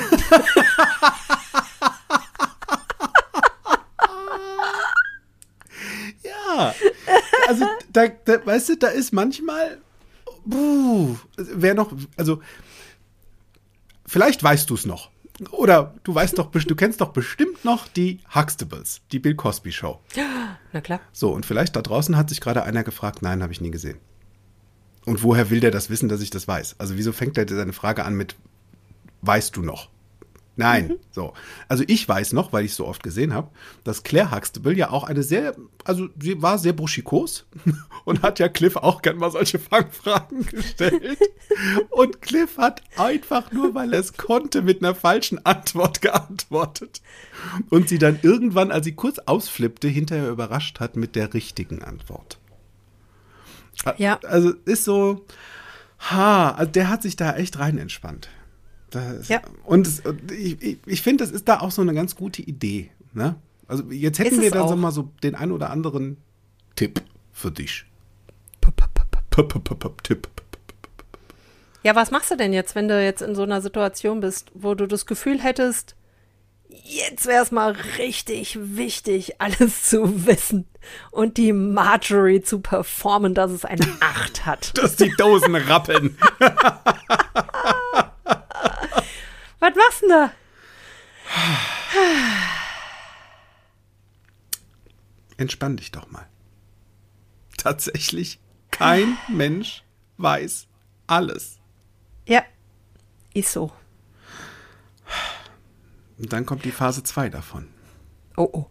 [6.23, 6.73] Ja,
[7.47, 9.77] also da, da, weißt du, da ist manchmal,
[10.49, 12.41] puh, wer noch, also
[14.05, 15.09] vielleicht weißt du es noch.
[15.51, 19.99] Oder du weißt doch, du kennst doch bestimmt noch die Huxtables, die Bill Cosby Show.
[20.73, 20.99] Na klar.
[21.11, 23.97] So, und vielleicht da draußen hat sich gerade einer gefragt, nein, habe ich nie gesehen.
[25.05, 26.75] Und woher will der das wissen, dass ich das weiß?
[26.77, 28.35] Also wieso fängt er seine Frage an mit,
[29.21, 29.89] weißt du noch?
[30.59, 31.33] Nein, so.
[31.69, 33.49] Also ich weiß noch, weil ich es so oft gesehen habe,
[33.85, 37.45] dass Claire Huxtable ja auch eine sehr, also sie war sehr buschikos
[38.03, 41.17] und hat ja Cliff auch gern mal solche Fangfragen gestellt.
[41.91, 47.01] Und Cliff hat einfach nur, weil er es konnte, mit einer falschen Antwort geantwortet.
[47.69, 52.37] Und sie dann irgendwann, als sie kurz ausflippte, hinterher überrascht hat mit der richtigen Antwort.
[53.95, 54.19] Ja.
[54.27, 55.25] Also ist so,
[55.99, 58.27] ha, also der hat sich da echt rein entspannt.
[58.89, 59.41] Das, Ja.
[59.63, 62.89] Und, es, und ich, ich, finde, das ist da auch so eine ganz gute Idee.
[63.13, 63.35] Ne?
[63.67, 66.17] Also jetzt hätten Ist wir dann so mal so den ein oder anderen
[66.75, 67.85] Tipp für dich.
[70.03, 70.27] Tipp.
[71.83, 74.75] Ja, was machst du denn jetzt, wenn du jetzt in so einer Situation bist, wo
[74.75, 75.95] du das Gefühl hättest,
[76.67, 80.67] jetzt wäre es mal richtig wichtig, alles zu wissen
[81.11, 84.77] und die Marjorie zu performen, dass es eine Acht hat.
[84.77, 86.17] Dass die Dosen rappeln.
[89.69, 90.31] Was machst du denn da?
[95.37, 96.27] Entspann dich doch mal.
[97.57, 98.39] Tatsächlich,
[98.71, 99.83] kein Mensch
[100.17, 100.67] weiß
[101.05, 101.59] alles.
[102.27, 102.43] Ja,
[103.33, 103.71] ist so.
[106.17, 107.67] Und dann kommt die Phase 2 davon.
[108.37, 108.65] Oh, oh.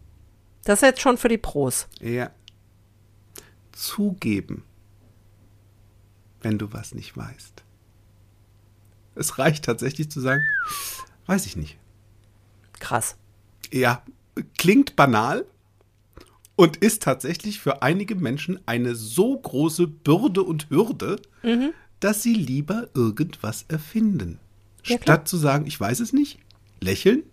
[0.64, 1.86] Das ist jetzt schon für die Pros.
[2.00, 2.32] Ja.
[3.70, 4.64] Zugeben,
[6.40, 7.62] wenn du was nicht weißt.
[9.18, 10.42] Es reicht tatsächlich zu sagen,
[11.26, 11.76] weiß ich nicht.
[12.78, 13.16] Krass.
[13.72, 14.02] Ja,
[14.56, 15.44] klingt banal
[16.56, 21.20] und ist tatsächlich für einige Menschen eine so große Bürde und Hürde,
[22.00, 24.38] dass sie lieber irgendwas erfinden.
[24.84, 25.16] Ja, klar.
[25.16, 26.38] Statt zu sagen, ich weiß es nicht,
[26.80, 27.24] lächeln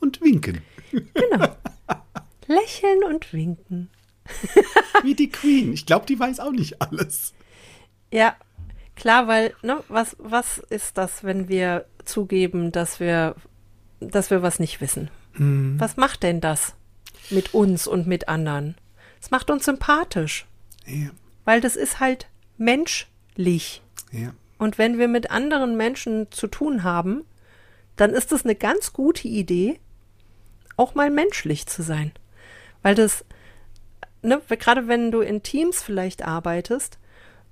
[0.00, 0.62] und winken.
[0.90, 1.56] Genau.
[2.46, 3.88] Lächeln und winken.
[5.02, 5.72] Wie die Queen.
[5.72, 7.34] Ich glaube, die weiß auch nicht alles.
[8.12, 8.36] Ja,
[8.96, 13.34] klar, weil, ne, was, was ist das, wenn wir zugeben, dass wir,
[14.00, 15.10] dass wir was nicht wissen?
[15.34, 16.74] Was macht denn das
[17.30, 18.74] mit uns und mit anderen?
[19.20, 20.46] Es macht uns sympathisch,
[20.84, 21.08] Ja,
[21.46, 22.28] weil das ist halt
[22.58, 23.82] menschlich.
[24.10, 24.34] ja.
[24.58, 27.24] Und wenn wir mit anderen Menschen zu tun haben,
[27.96, 29.80] dann ist es eine ganz gute Idee,
[30.76, 32.12] auch mal menschlich zu sein.
[32.82, 33.24] Weil das,
[34.22, 36.98] ne, gerade wenn du in Teams vielleicht arbeitest,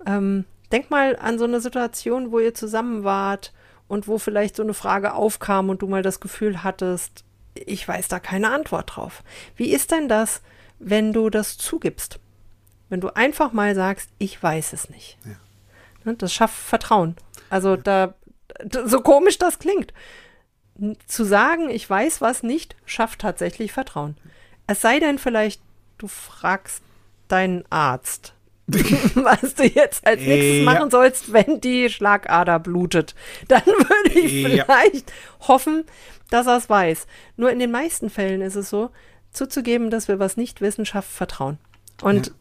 [0.06, 3.52] ähm, denk mal an so eine Situation, wo ihr zusammen wart
[3.88, 8.08] und wo vielleicht so eine Frage aufkam und du mal das Gefühl hattest, ich weiß
[8.08, 9.22] da keine Antwort drauf.
[9.56, 10.42] Wie ist denn das,
[10.78, 12.20] wenn du das zugibst?
[12.88, 15.18] Wenn du einfach mal sagst, ich weiß es nicht.
[15.24, 15.32] Ja.
[16.04, 17.16] Ne, Das schafft Vertrauen.
[17.50, 18.14] Also da,
[18.62, 19.92] d- so komisch das klingt.
[21.06, 24.16] Zu sagen, ich weiß was nicht, schafft tatsächlich Vertrauen.
[24.66, 25.60] Es sei denn vielleicht,
[25.98, 26.82] du fragst
[27.28, 28.32] deinen Arzt,
[29.14, 30.64] was du jetzt als nächstes Ja.
[30.64, 33.14] machen sollst, wenn die Schlagader blutet.
[33.48, 34.64] Dann würde ich Ja.
[34.64, 35.84] vielleicht hoffen,
[36.30, 37.06] dass er es weiß.
[37.36, 38.90] Nur in den meisten Fällen ist es so,
[39.32, 41.58] zuzugeben, dass wir was nicht wissen, schafft Vertrauen.
[42.02, 42.32] Und Ja.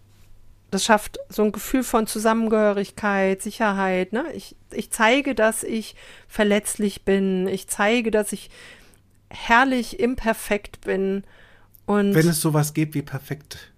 [0.72, 4.14] das schafft so ein Gefühl von Zusammengehörigkeit, Sicherheit.
[4.14, 4.26] Ne?
[4.34, 5.96] Ich, ich zeige, dass ich
[6.28, 7.48] verletzlich bin.
[7.48, 8.50] Ich zeige, dass ich
[9.30, 11.24] herrlich imperfekt bin.
[11.86, 13.69] Und Wenn es sowas gibt wie perfekt?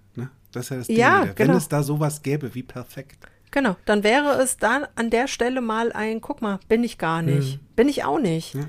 [0.52, 1.26] Das ist ja das Ding Ja.
[1.26, 1.58] Wenn genau.
[1.58, 3.26] es da sowas gäbe wie perfekt.
[3.52, 7.22] genau, dann wäre es da an der Stelle mal ein, guck mal, bin ich gar
[7.22, 7.60] nicht.
[7.76, 8.56] Bin ich auch nicht.
[8.56, 8.62] Ja.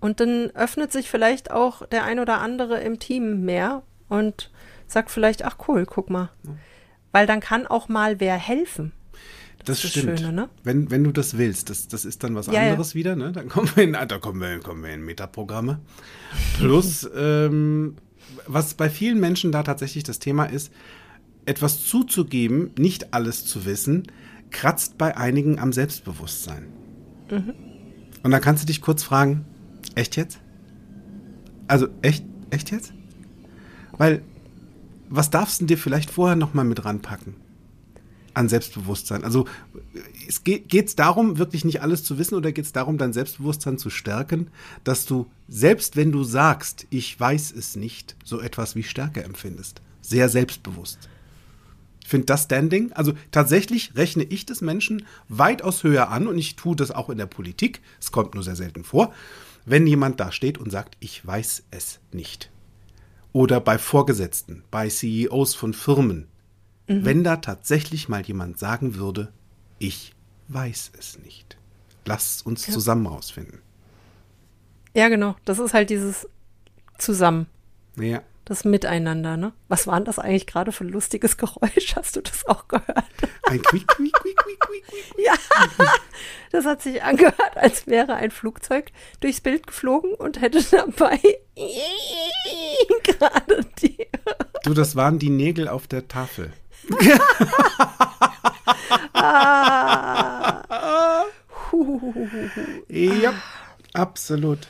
[0.00, 4.50] Und dann öffnet sich vielleicht auch der ein oder andere im Team mehr und
[4.86, 6.30] sagt vielleicht, ach cool, guck mal.
[7.12, 8.92] Weil dann kann auch mal wer helfen.
[9.64, 10.20] Das, ist das stimmt.
[10.20, 10.48] Schöne, ne?
[10.62, 12.60] wenn, wenn du das willst, das, das ist dann was Ja, ja.
[12.70, 13.32] anderes wieder, ne?
[13.32, 15.80] Dann kommen wir in, da kommen wir, kommen wir in Metaprogramme.
[16.58, 17.96] Plus, ähm,
[18.46, 20.70] was bei vielen Menschen da tatsächlich das Thema ist,
[21.46, 24.04] etwas zuzugeben, nicht alles zu wissen,
[24.50, 26.66] kratzt bei einigen am Selbstbewusstsein.
[27.30, 27.54] Mhm.
[28.22, 29.44] Und dann kannst du dich kurz fragen,
[29.94, 30.38] echt jetzt?
[31.66, 32.92] Also echt, echt jetzt?
[33.92, 34.22] Weil,
[35.08, 37.34] was darfst du dir vielleicht vorher noch mal mit ranpacken?
[38.32, 39.22] An Selbstbewusstsein.
[39.22, 39.46] Also
[40.26, 43.78] es geht es darum, wirklich nicht alles zu wissen oder geht es darum, dein Selbstbewusstsein
[43.78, 44.48] zu stärken,
[44.82, 49.82] dass du, selbst wenn du sagst, ich weiß es nicht, so etwas wie Stärke empfindest.
[50.00, 51.08] Sehr selbstbewusst.
[52.14, 56.54] Ich finde das Standing, also tatsächlich rechne ich das Menschen weitaus höher an und ich
[56.54, 59.12] tue das auch in der Politik, es kommt nur sehr selten vor,
[59.64, 62.52] wenn jemand da steht und sagt, ich weiß es nicht.
[63.32, 66.28] Oder bei Vorgesetzten, bei CEOs von Firmen,
[66.86, 69.32] wenn da tatsächlich mal jemand sagen würde,
[69.80, 70.14] ich
[70.46, 71.56] weiß es nicht.
[72.04, 73.58] Lasst uns zusammen rausfinden.
[74.94, 75.34] Ja, genau.
[75.44, 76.28] Das ist halt dieses
[76.96, 77.48] Zusammen,
[77.96, 78.22] Ja.
[78.44, 79.52] Das Miteinander, ne?
[79.68, 81.96] Was war denn das eigentlich gerade für ein lustiges Geräusch?
[81.96, 83.04] Hast du das auch gehört?
[83.44, 85.24] Ein Quiek, Quiek, Quiek, Quiek, Quiek, Quiek.
[85.24, 85.34] Ja,
[86.52, 91.18] das hat sich angehört, als wäre ein Flugzeug durchs Bild geflogen und hätte dabei
[93.02, 94.06] gerade die.
[94.62, 96.52] Du, das waren die Nägel auf der Tafel.
[99.14, 101.24] Ah.
[102.88, 103.34] Ja,
[103.94, 104.68] absolut.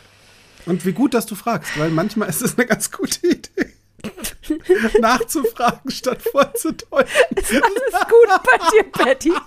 [0.66, 3.72] Und wie gut, dass du fragst, weil manchmal ist es eine ganz gute Idee,
[5.00, 7.11] nachzufragen, statt vorzudeuten.
[7.37, 9.33] Ist alles gut bei dir, Betty?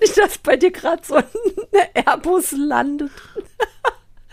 [0.00, 1.24] Nicht, dass bei dir gerade so ein
[1.94, 3.10] Airbus landet.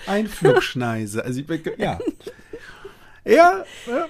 [0.05, 1.23] Ein Flugschneise.
[1.23, 1.99] Also, ich, ja.
[3.25, 3.63] ja.
[3.85, 4.07] ja.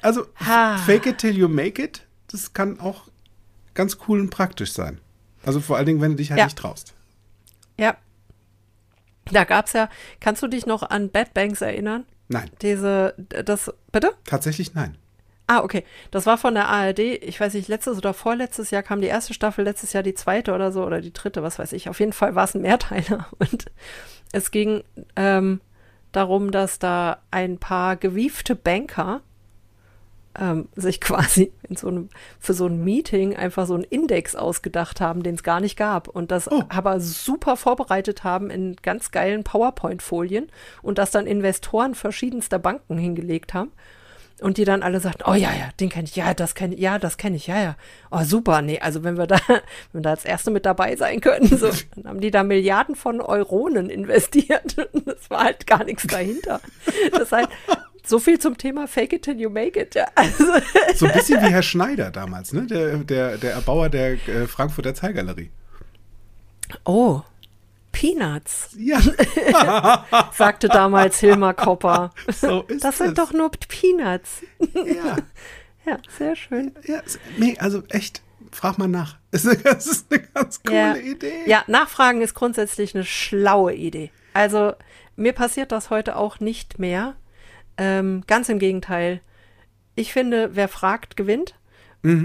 [0.00, 0.78] Also, Ha.
[0.78, 3.08] fake it till you make it, das kann auch
[3.74, 5.00] ganz cool und praktisch sein.
[5.44, 6.44] Also vor allen Dingen, wenn du dich halt Ja.
[6.46, 6.94] nicht traust.
[7.78, 7.96] Ja.
[9.32, 9.88] Da gab es ja,
[10.20, 12.04] kannst du dich noch an Bad Banks erinnern?
[12.28, 13.14] Nein, Diese,
[13.44, 14.12] das, bitte?
[14.24, 14.96] tatsächlich nein.
[15.46, 15.84] Ah, okay.
[16.10, 17.00] Das war von der ARD.
[17.00, 20.54] Ich weiß nicht, letztes oder vorletztes Jahr kam die erste Staffel, letztes Jahr die zweite
[20.54, 21.88] oder so oder die dritte, was weiß ich.
[21.88, 23.26] Auf jeden Fall war es ein Mehrteiler.
[23.38, 23.66] Und
[24.32, 24.82] es ging
[25.16, 25.60] ähm,
[26.12, 29.20] darum, dass da ein paar gewiefte Banker
[30.38, 35.00] ähm, sich quasi in so einem, für so ein Meeting einfach so einen Index ausgedacht
[35.00, 36.08] haben, den es gar nicht gab.
[36.08, 36.62] Und das Oh.
[36.68, 40.48] aber super vorbereitet haben in ganz geilen PowerPoint-Folien
[40.82, 43.72] und das dann Investoren verschiedenster Banken hingelegt haben.
[44.40, 46.80] Und die dann alle sagten, oh ja, ja, den kenne ich, ja, das kenne ich,
[46.80, 47.76] ja, das kenne ich, ja, ja.
[48.10, 49.60] Oh, super, nee, also wenn wir da, wenn
[49.92, 53.20] wir da als Erste mit dabei sein können, so, dann haben die da Milliarden von
[53.20, 54.76] Euronen investiert.
[54.92, 56.60] Und es war halt gar nichts dahinter.
[57.12, 57.48] Das ist halt
[58.12, 60.06] so viel zum Thema Fake it till you make it, ja.
[60.14, 60.44] Also,
[60.96, 62.66] So ein bisschen wie Herr Schneider damals, ne?
[62.66, 65.50] Der, der, der Erbauer der äh, Frankfurter Zeitgalerie.
[66.84, 67.22] oh,
[67.90, 69.00] Peanuts, Ja,
[70.34, 72.12] sagte damals Hilmar Kopper.
[72.28, 73.14] so ist Das sind es.
[73.14, 74.42] doch nur Peanuts.
[74.74, 75.16] Ja,
[75.86, 76.72] Ja, sehr schön.
[76.84, 77.00] ja,
[77.38, 78.20] nee, also echt,
[78.52, 79.16] frag mal nach.
[79.30, 80.96] Das ist eine, das ist eine ganz coole ja.
[80.96, 81.44] Idee.
[81.46, 84.10] Ja, Nachfragen ist grundsätzlich eine schlaue Idee.
[84.34, 84.74] Also
[85.16, 87.14] mir passiert das heute auch nicht mehr.
[87.82, 89.20] Ähm, ganz im Gegenteil.
[89.96, 91.56] Ich finde, wer fragt, gewinnt.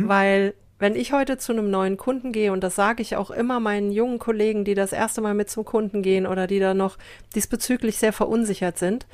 [0.08, 3.60] Weil wenn ich heute zu einem neuen Kunden gehe, und das sage ich auch immer
[3.60, 7.00] meinen jungen Kollegen, die das erste Mal mit zum Kunden gehen oder die da noch
[7.34, 9.08] diesbezüglich sehr verunsichert sind,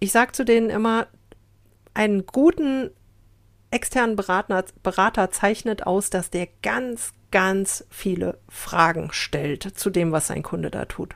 [0.00, 1.06] ich sage zu denen immer,
[1.94, 2.90] einen guten
[3.70, 10.26] externen Berater, Berater zeichnet aus, dass der ganz, ganz viele Fragen stellt zu dem, was
[10.26, 11.14] sein Kunde da tut.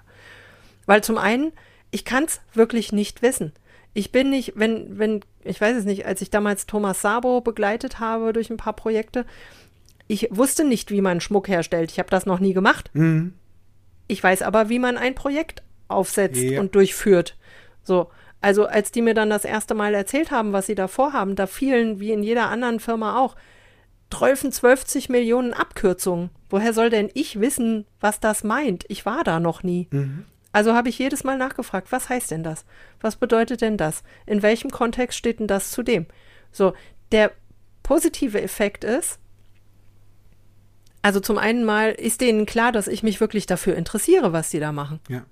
[0.87, 1.53] Weil zum einen,
[1.91, 3.53] ich kann es wirklich nicht wissen.
[3.93, 7.99] Ich bin nicht, wenn, wenn, ich weiß es nicht, als ich damals Thomas Sabo begleitet
[7.99, 9.27] habe durch ein paar Projekte,
[10.07, 11.91] ich wusste nicht, wie man Schmuck herstellt.
[11.93, 12.91] Ich habe das noch nie gemacht.
[12.95, 13.33] Mhm.
[14.09, 16.61] Ich weiß aber, wie man ein Projekt aufsetzt Ja.
[16.61, 17.37] und durchführt.
[17.83, 18.11] So.
[18.41, 21.47] Also, als die mir dann das erste Mal erzählt haben, was sie da vorhaben, da
[21.47, 23.37] fielen, wie in jeder anderen Firma auch,
[24.11, 26.31] 12, 12 Millionen Abkürzungen.
[26.49, 28.85] Woher soll denn ich wissen, was das meint?
[28.89, 29.89] Ich war da noch nie.
[30.53, 32.65] Also habe ich jedes Mal nachgefragt, was heißt denn das?
[33.01, 34.03] Was bedeutet denn das?
[34.27, 36.07] In welchem Kontext steht denn das zu dem?
[36.51, 36.75] So,
[37.13, 37.33] der
[37.83, 39.21] positive Effekt ist,
[41.03, 44.61] also zum einen mal ist denen klar, dass ich mich wirklich dafür interessiere, was die
[44.61, 45.01] da machen.
[45.09, 45.25] Ja.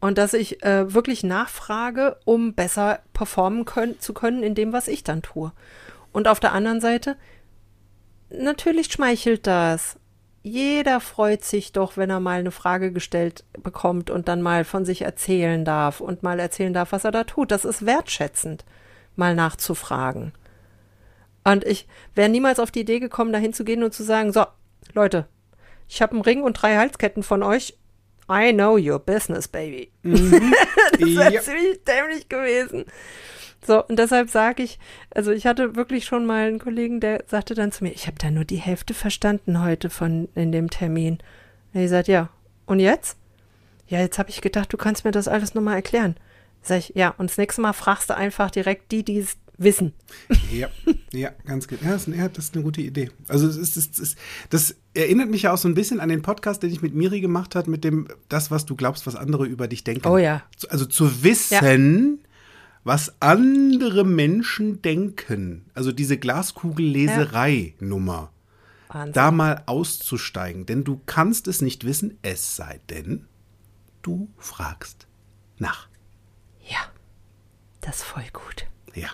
[0.00, 4.88] Und dass ich äh, wirklich nachfrage, um besser performen können, zu können in dem, was
[4.88, 5.52] ich dann tue.
[6.12, 7.16] Und auf der anderen Seite,
[8.30, 9.98] natürlich schmeichelt das.
[10.48, 14.84] Jeder freut sich doch, wenn er mal eine Frage gestellt bekommt und dann mal von
[14.84, 17.50] sich erzählen darf und mal erzählen darf, was er da tut.
[17.50, 18.64] Das ist wertschätzend,
[19.16, 20.30] mal nachzufragen.
[21.42, 24.46] Und ich wäre niemals auf die Idee gekommen, dahin zu gehen und zu sagen, so,
[24.94, 25.26] Leute,
[25.88, 27.76] ich habe einen Ring und drei Halsketten von euch.
[28.30, 29.90] I know your business, baby.
[30.04, 30.20] das
[31.00, 31.40] wäre Ja.
[31.40, 32.84] ziemlich dämlich gewesen.
[33.66, 34.78] So, und deshalb sage ich,
[35.14, 38.16] also ich hatte wirklich schon mal einen Kollegen, der sagte dann zu mir, ich habe
[38.20, 41.18] da nur die Hälfte verstanden heute von in dem Termin.
[41.74, 42.28] Und ich sagte, ja,
[42.66, 43.16] und jetzt?
[43.88, 46.16] Ja, jetzt habe ich gedacht, du kannst mir das alles nochmal erklären.
[46.62, 49.94] Sag ich, ja, und das nächste Mal fragst du einfach direkt die, die es wissen.
[50.52, 50.68] Ja,
[51.12, 51.82] ja, ganz genau.
[51.82, 53.10] Ja, das, ist- eine gute Idee.
[53.28, 54.18] Also es ist, es ist,
[54.50, 57.20] das erinnert mich ja auch so ein bisschen an den Podcast, den ich mit Miri
[57.20, 60.06] gemacht habe, mit dem das, was du glaubst, was andere über dich denken.
[60.08, 60.42] Oh ja.
[60.68, 62.20] Also zu wissen,
[62.86, 65.64] was andere Menschen denken.
[65.74, 68.30] Also diese Glaskugelleserei-Nummer.
[68.86, 69.12] Wahnsinn.
[69.12, 70.66] Da mal auszusteigen.
[70.66, 73.26] Denn du kannst es nicht wissen, es sei denn,
[74.02, 75.08] du fragst
[75.58, 75.88] nach.
[76.60, 76.78] ja,
[77.80, 78.66] das ist voll gut.
[78.94, 79.08] Ja.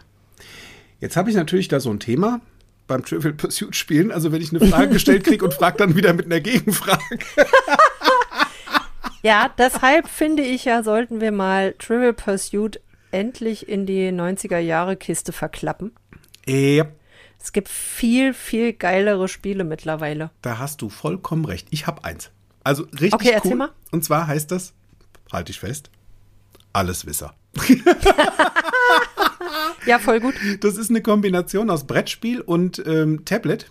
[1.01, 2.43] Jetzt habe ich natürlich da so ein Thema
[2.87, 4.13] beim Trivial Pursuit spielen.
[4.13, 7.01] Also wenn ich eine Frage gestellt kriege und frage dann wieder mit einer Gegenfrage.
[9.25, 12.81] Ja, deshalb finde ich ja, sollten wir mal Trivial Pursuit
[13.12, 15.92] endlich in die 90er Jahre Kiste verklappen.
[16.46, 16.87] Ja,
[17.40, 20.31] Es gibt viel, viel geilere Spiele mittlerweile.
[20.42, 21.69] da hast du vollkommen recht.
[21.71, 22.31] Ich habe eins.
[22.65, 23.58] Also richtig Okay, erzähl cool.
[23.58, 23.71] mal.
[23.90, 24.73] Und zwar heißt das,
[25.33, 25.90] halte ich fest,
[26.73, 27.35] Alleswisser.
[29.87, 30.35] Ja, voll gut.
[30.60, 33.71] Das ist eine Kombination aus Brettspiel und ähm, Tablet.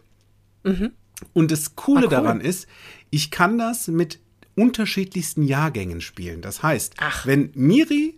[1.34, 2.10] Und das Coole Ah, cool.
[2.10, 2.68] daran ist,
[3.10, 4.20] ich kann das mit
[4.56, 6.42] unterschiedlichsten Jahrgängen spielen.
[6.42, 7.26] Das heißt, Ach.
[7.26, 8.16] wenn Miri,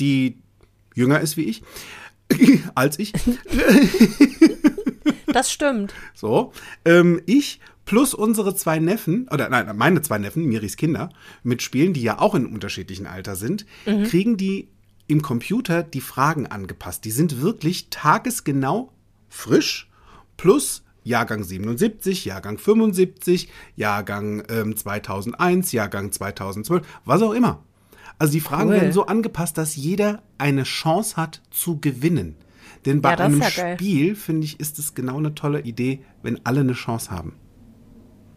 [0.00, 0.38] die
[0.94, 1.62] jünger ist wie ich,
[2.74, 3.12] als ich,
[5.26, 5.92] Das stimmt.
[6.14, 6.52] so,
[6.84, 11.10] ähm, ich plus unsere zwei Neffen, oder nein, meine zwei Neffen, Miris Kinder,
[11.42, 14.68] mitspielen, die ja auch in unterschiedlichen Alter sind, kriegen die
[15.06, 17.04] im Computer die Fragen angepasst.
[17.04, 18.92] Die sind wirklich tagesgenau
[19.28, 19.90] frisch
[20.36, 27.62] plus Jahrgang 77, Jahrgang 75, Jahrgang ähm, 2001, Jahrgang 2012, was auch immer.
[28.24, 28.76] Also die Fragen Cool.
[28.76, 32.36] werden so angepasst, dass jeder eine Chance hat zu gewinnen.
[32.86, 33.50] Denn bei Ja, einem ja.
[33.50, 37.34] Spiel, finde ich, ist es genau eine tolle Idee, wenn alle eine Chance haben.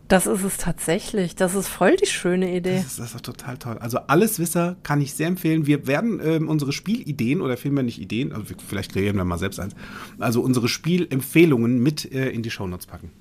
[0.10, 1.36] Das ist es tatsächlich.
[1.38, 2.76] Das ist voll die schöne Idee.
[2.76, 3.78] Das ist, das ist doch total toll.
[3.78, 5.68] Also Alleswisser kann ich sehr empfehlen.
[5.68, 9.62] Wir werden ähm, unsere Spielideen oder vielmehr nicht Ideen, also vielleicht kreieren wir mal selbst
[9.62, 9.74] eins,
[10.20, 13.12] also unsere Spielempfehlungen mit äh, in die Shownotes packen.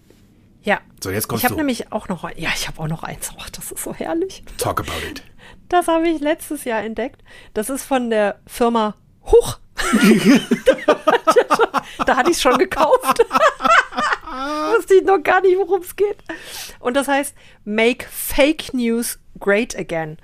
[0.64, 0.80] Ja.
[1.00, 1.60] So, jetzt kommst Ich habe du.
[1.60, 3.30] nämlich auch noch, ja, ich habe auch noch eins.
[3.38, 4.42] Ach, das ist so herrlich.
[4.58, 5.22] Talk about it.
[5.68, 7.22] Das habe ich letztes Jahr entdeckt.
[7.54, 8.94] Das ist von der Firma
[9.24, 9.58] Huch.
[12.06, 13.18] da hatte ich es schon gekauft.
[14.76, 16.18] Wusste ich noch gar nicht, worum es geht.
[16.80, 17.34] Und das heißt
[17.64, 20.18] Make Fake News Great Again.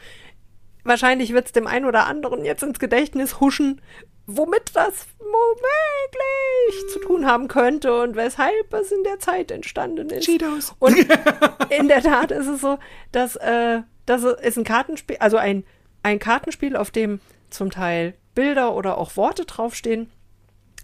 [0.85, 3.81] Wahrscheinlich wird es dem einen oder anderen jetzt ins Gedächtnis huschen,
[4.27, 10.25] womit das womöglich zu tun haben könnte und weshalb es in der Zeit entstanden ist.
[10.25, 10.75] Cheetos.
[10.79, 10.97] Und
[11.71, 12.79] in der Tat ist es so,
[13.13, 15.65] dass äh, das ist ein Kartenspiel, also ein,
[16.03, 20.11] ein Kartenspiel, auf dem zum Teil Bilder oder auch Worte draufstehen.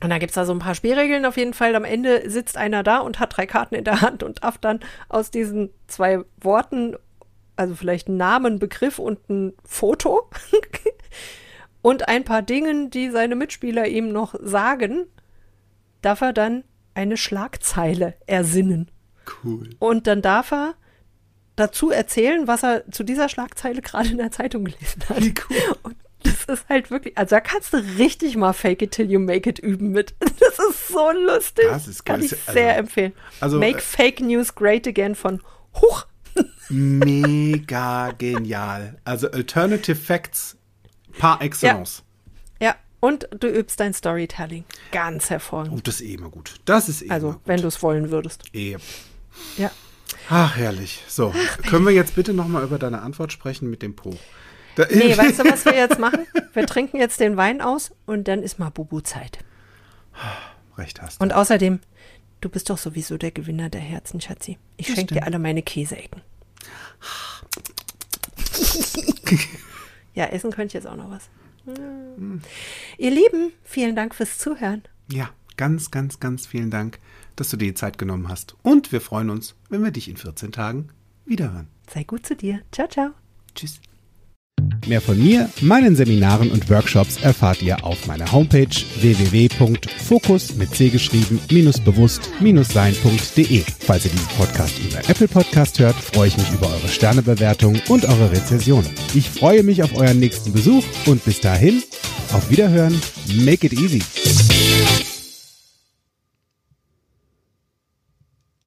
[0.00, 1.74] Und da gibt es da so ein paar Spielregeln auf jeden Fall.
[1.74, 4.80] Am Ende sitzt einer da und hat drei Karten in der Hand und darf dann
[5.08, 6.96] aus diesen zwei Worten,
[7.56, 10.30] also vielleicht einen Namen, Begriff und ein Foto
[11.82, 15.06] und ein paar Dingen, die seine Mitspieler ihm noch sagen,
[16.00, 16.62] darf er dann
[16.94, 18.90] eine Schlagzeile ersinnen.
[19.42, 19.70] Cool.
[19.80, 20.74] Und dann darf er
[21.58, 25.20] dazu erzählen, was er zu dieser Schlagzeile gerade in der Zeitung gelesen hat.
[25.22, 25.76] Wie cool.
[25.82, 29.18] Und das ist halt wirklich, also da kannst du richtig mal Fake it till you
[29.20, 30.14] make it üben mit.
[30.40, 31.66] Das ist so lustig.
[31.68, 32.26] Das ist Kann geil.
[32.26, 33.12] ich Also- sehr empfehlen.
[33.40, 35.40] also, make äh, Fake News great again von
[35.80, 36.06] Huch.
[36.68, 38.98] Mega genial.
[39.04, 40.56] Also Alternative Facts
[41.18, 42.02] par excellence.
[42.60, 44.64] Ja, und du übst dein Storytelling.
[44.92, 45.72] Ganz hervorragend.
[45.74, 46.54] Oh, das ist eh immer gut.
[46.64, 47.40] Das ist eh immer Also, gut.
[47.46, 48.42] wenn du es wollen würdest.
[48.52, 48.76] Eh.
[49.56, 49.70] Ja.
[50.30, 51.02] Ach, herrlich.
[51.08, 51.34] So,
[51.68, 54.16] können wir jetzt bitte nochmal über deine Antwort sprechen mit dem Po?
[54.76, 56.26] Da, Nee, weißt du, was wir jetzt machen?
[56.52, 59.38] Wir trinken jetzt den Wein aus und dann ist mal Bubu-Zeit.
[60.76, 61.24] Recht hast du.
[61.24, 61.80] Und außerdem,
[62.40, 64.58] du bist doch sowieso der Gewinner der Herzen, Schatzi.
[64.76, 66.22] Ich schenke dir alle meine Käseecken.
[70.14, 71.28] ja, essen könnte ich jetzt auch noch was.
[71.64, 72.40] Hm.
[72.96, 74.82] Ihr Lieben, vielen Dank fürs Zuhören.
[75.10, 76.98] Ja, ganz, ganz, ganz vielen Dank,
[77.40, 78.56] dass du dir die Zeit genommen hast.
[78.62, 80.88] Und wir freuen uns, wenn wir dich in 14 Tagen
[81.24, 81.68] wiederhören.
[81.92, 82.60] Sei gut zu dir.
[82.72, 83.10] Ciao, ciao.
[83.54, 83.80] Tschüss.
[84.86, 88.68] Mehr von mir, meinen Seminaren und Workshops erfahrt ihr auf meiner Homepage
[89.00, 91.38] www.fokus mit C geschrieben
[91.84, 92.30] bewusst
[92.72, 93.64] sein.de.
[93.80, 98.04] Falls ihr diesen Podcast über Apple Podcast hört, freue ich mich über eure Sternebewertung und
[98.04, 98.84] eure Rezension.
[99.14, 101.82] Ich freue mich auf euren nächsten Besuch und bis dahin
[102.32, 103.00] auf Wiederhören.
[103.44, 104.02] Make it easy.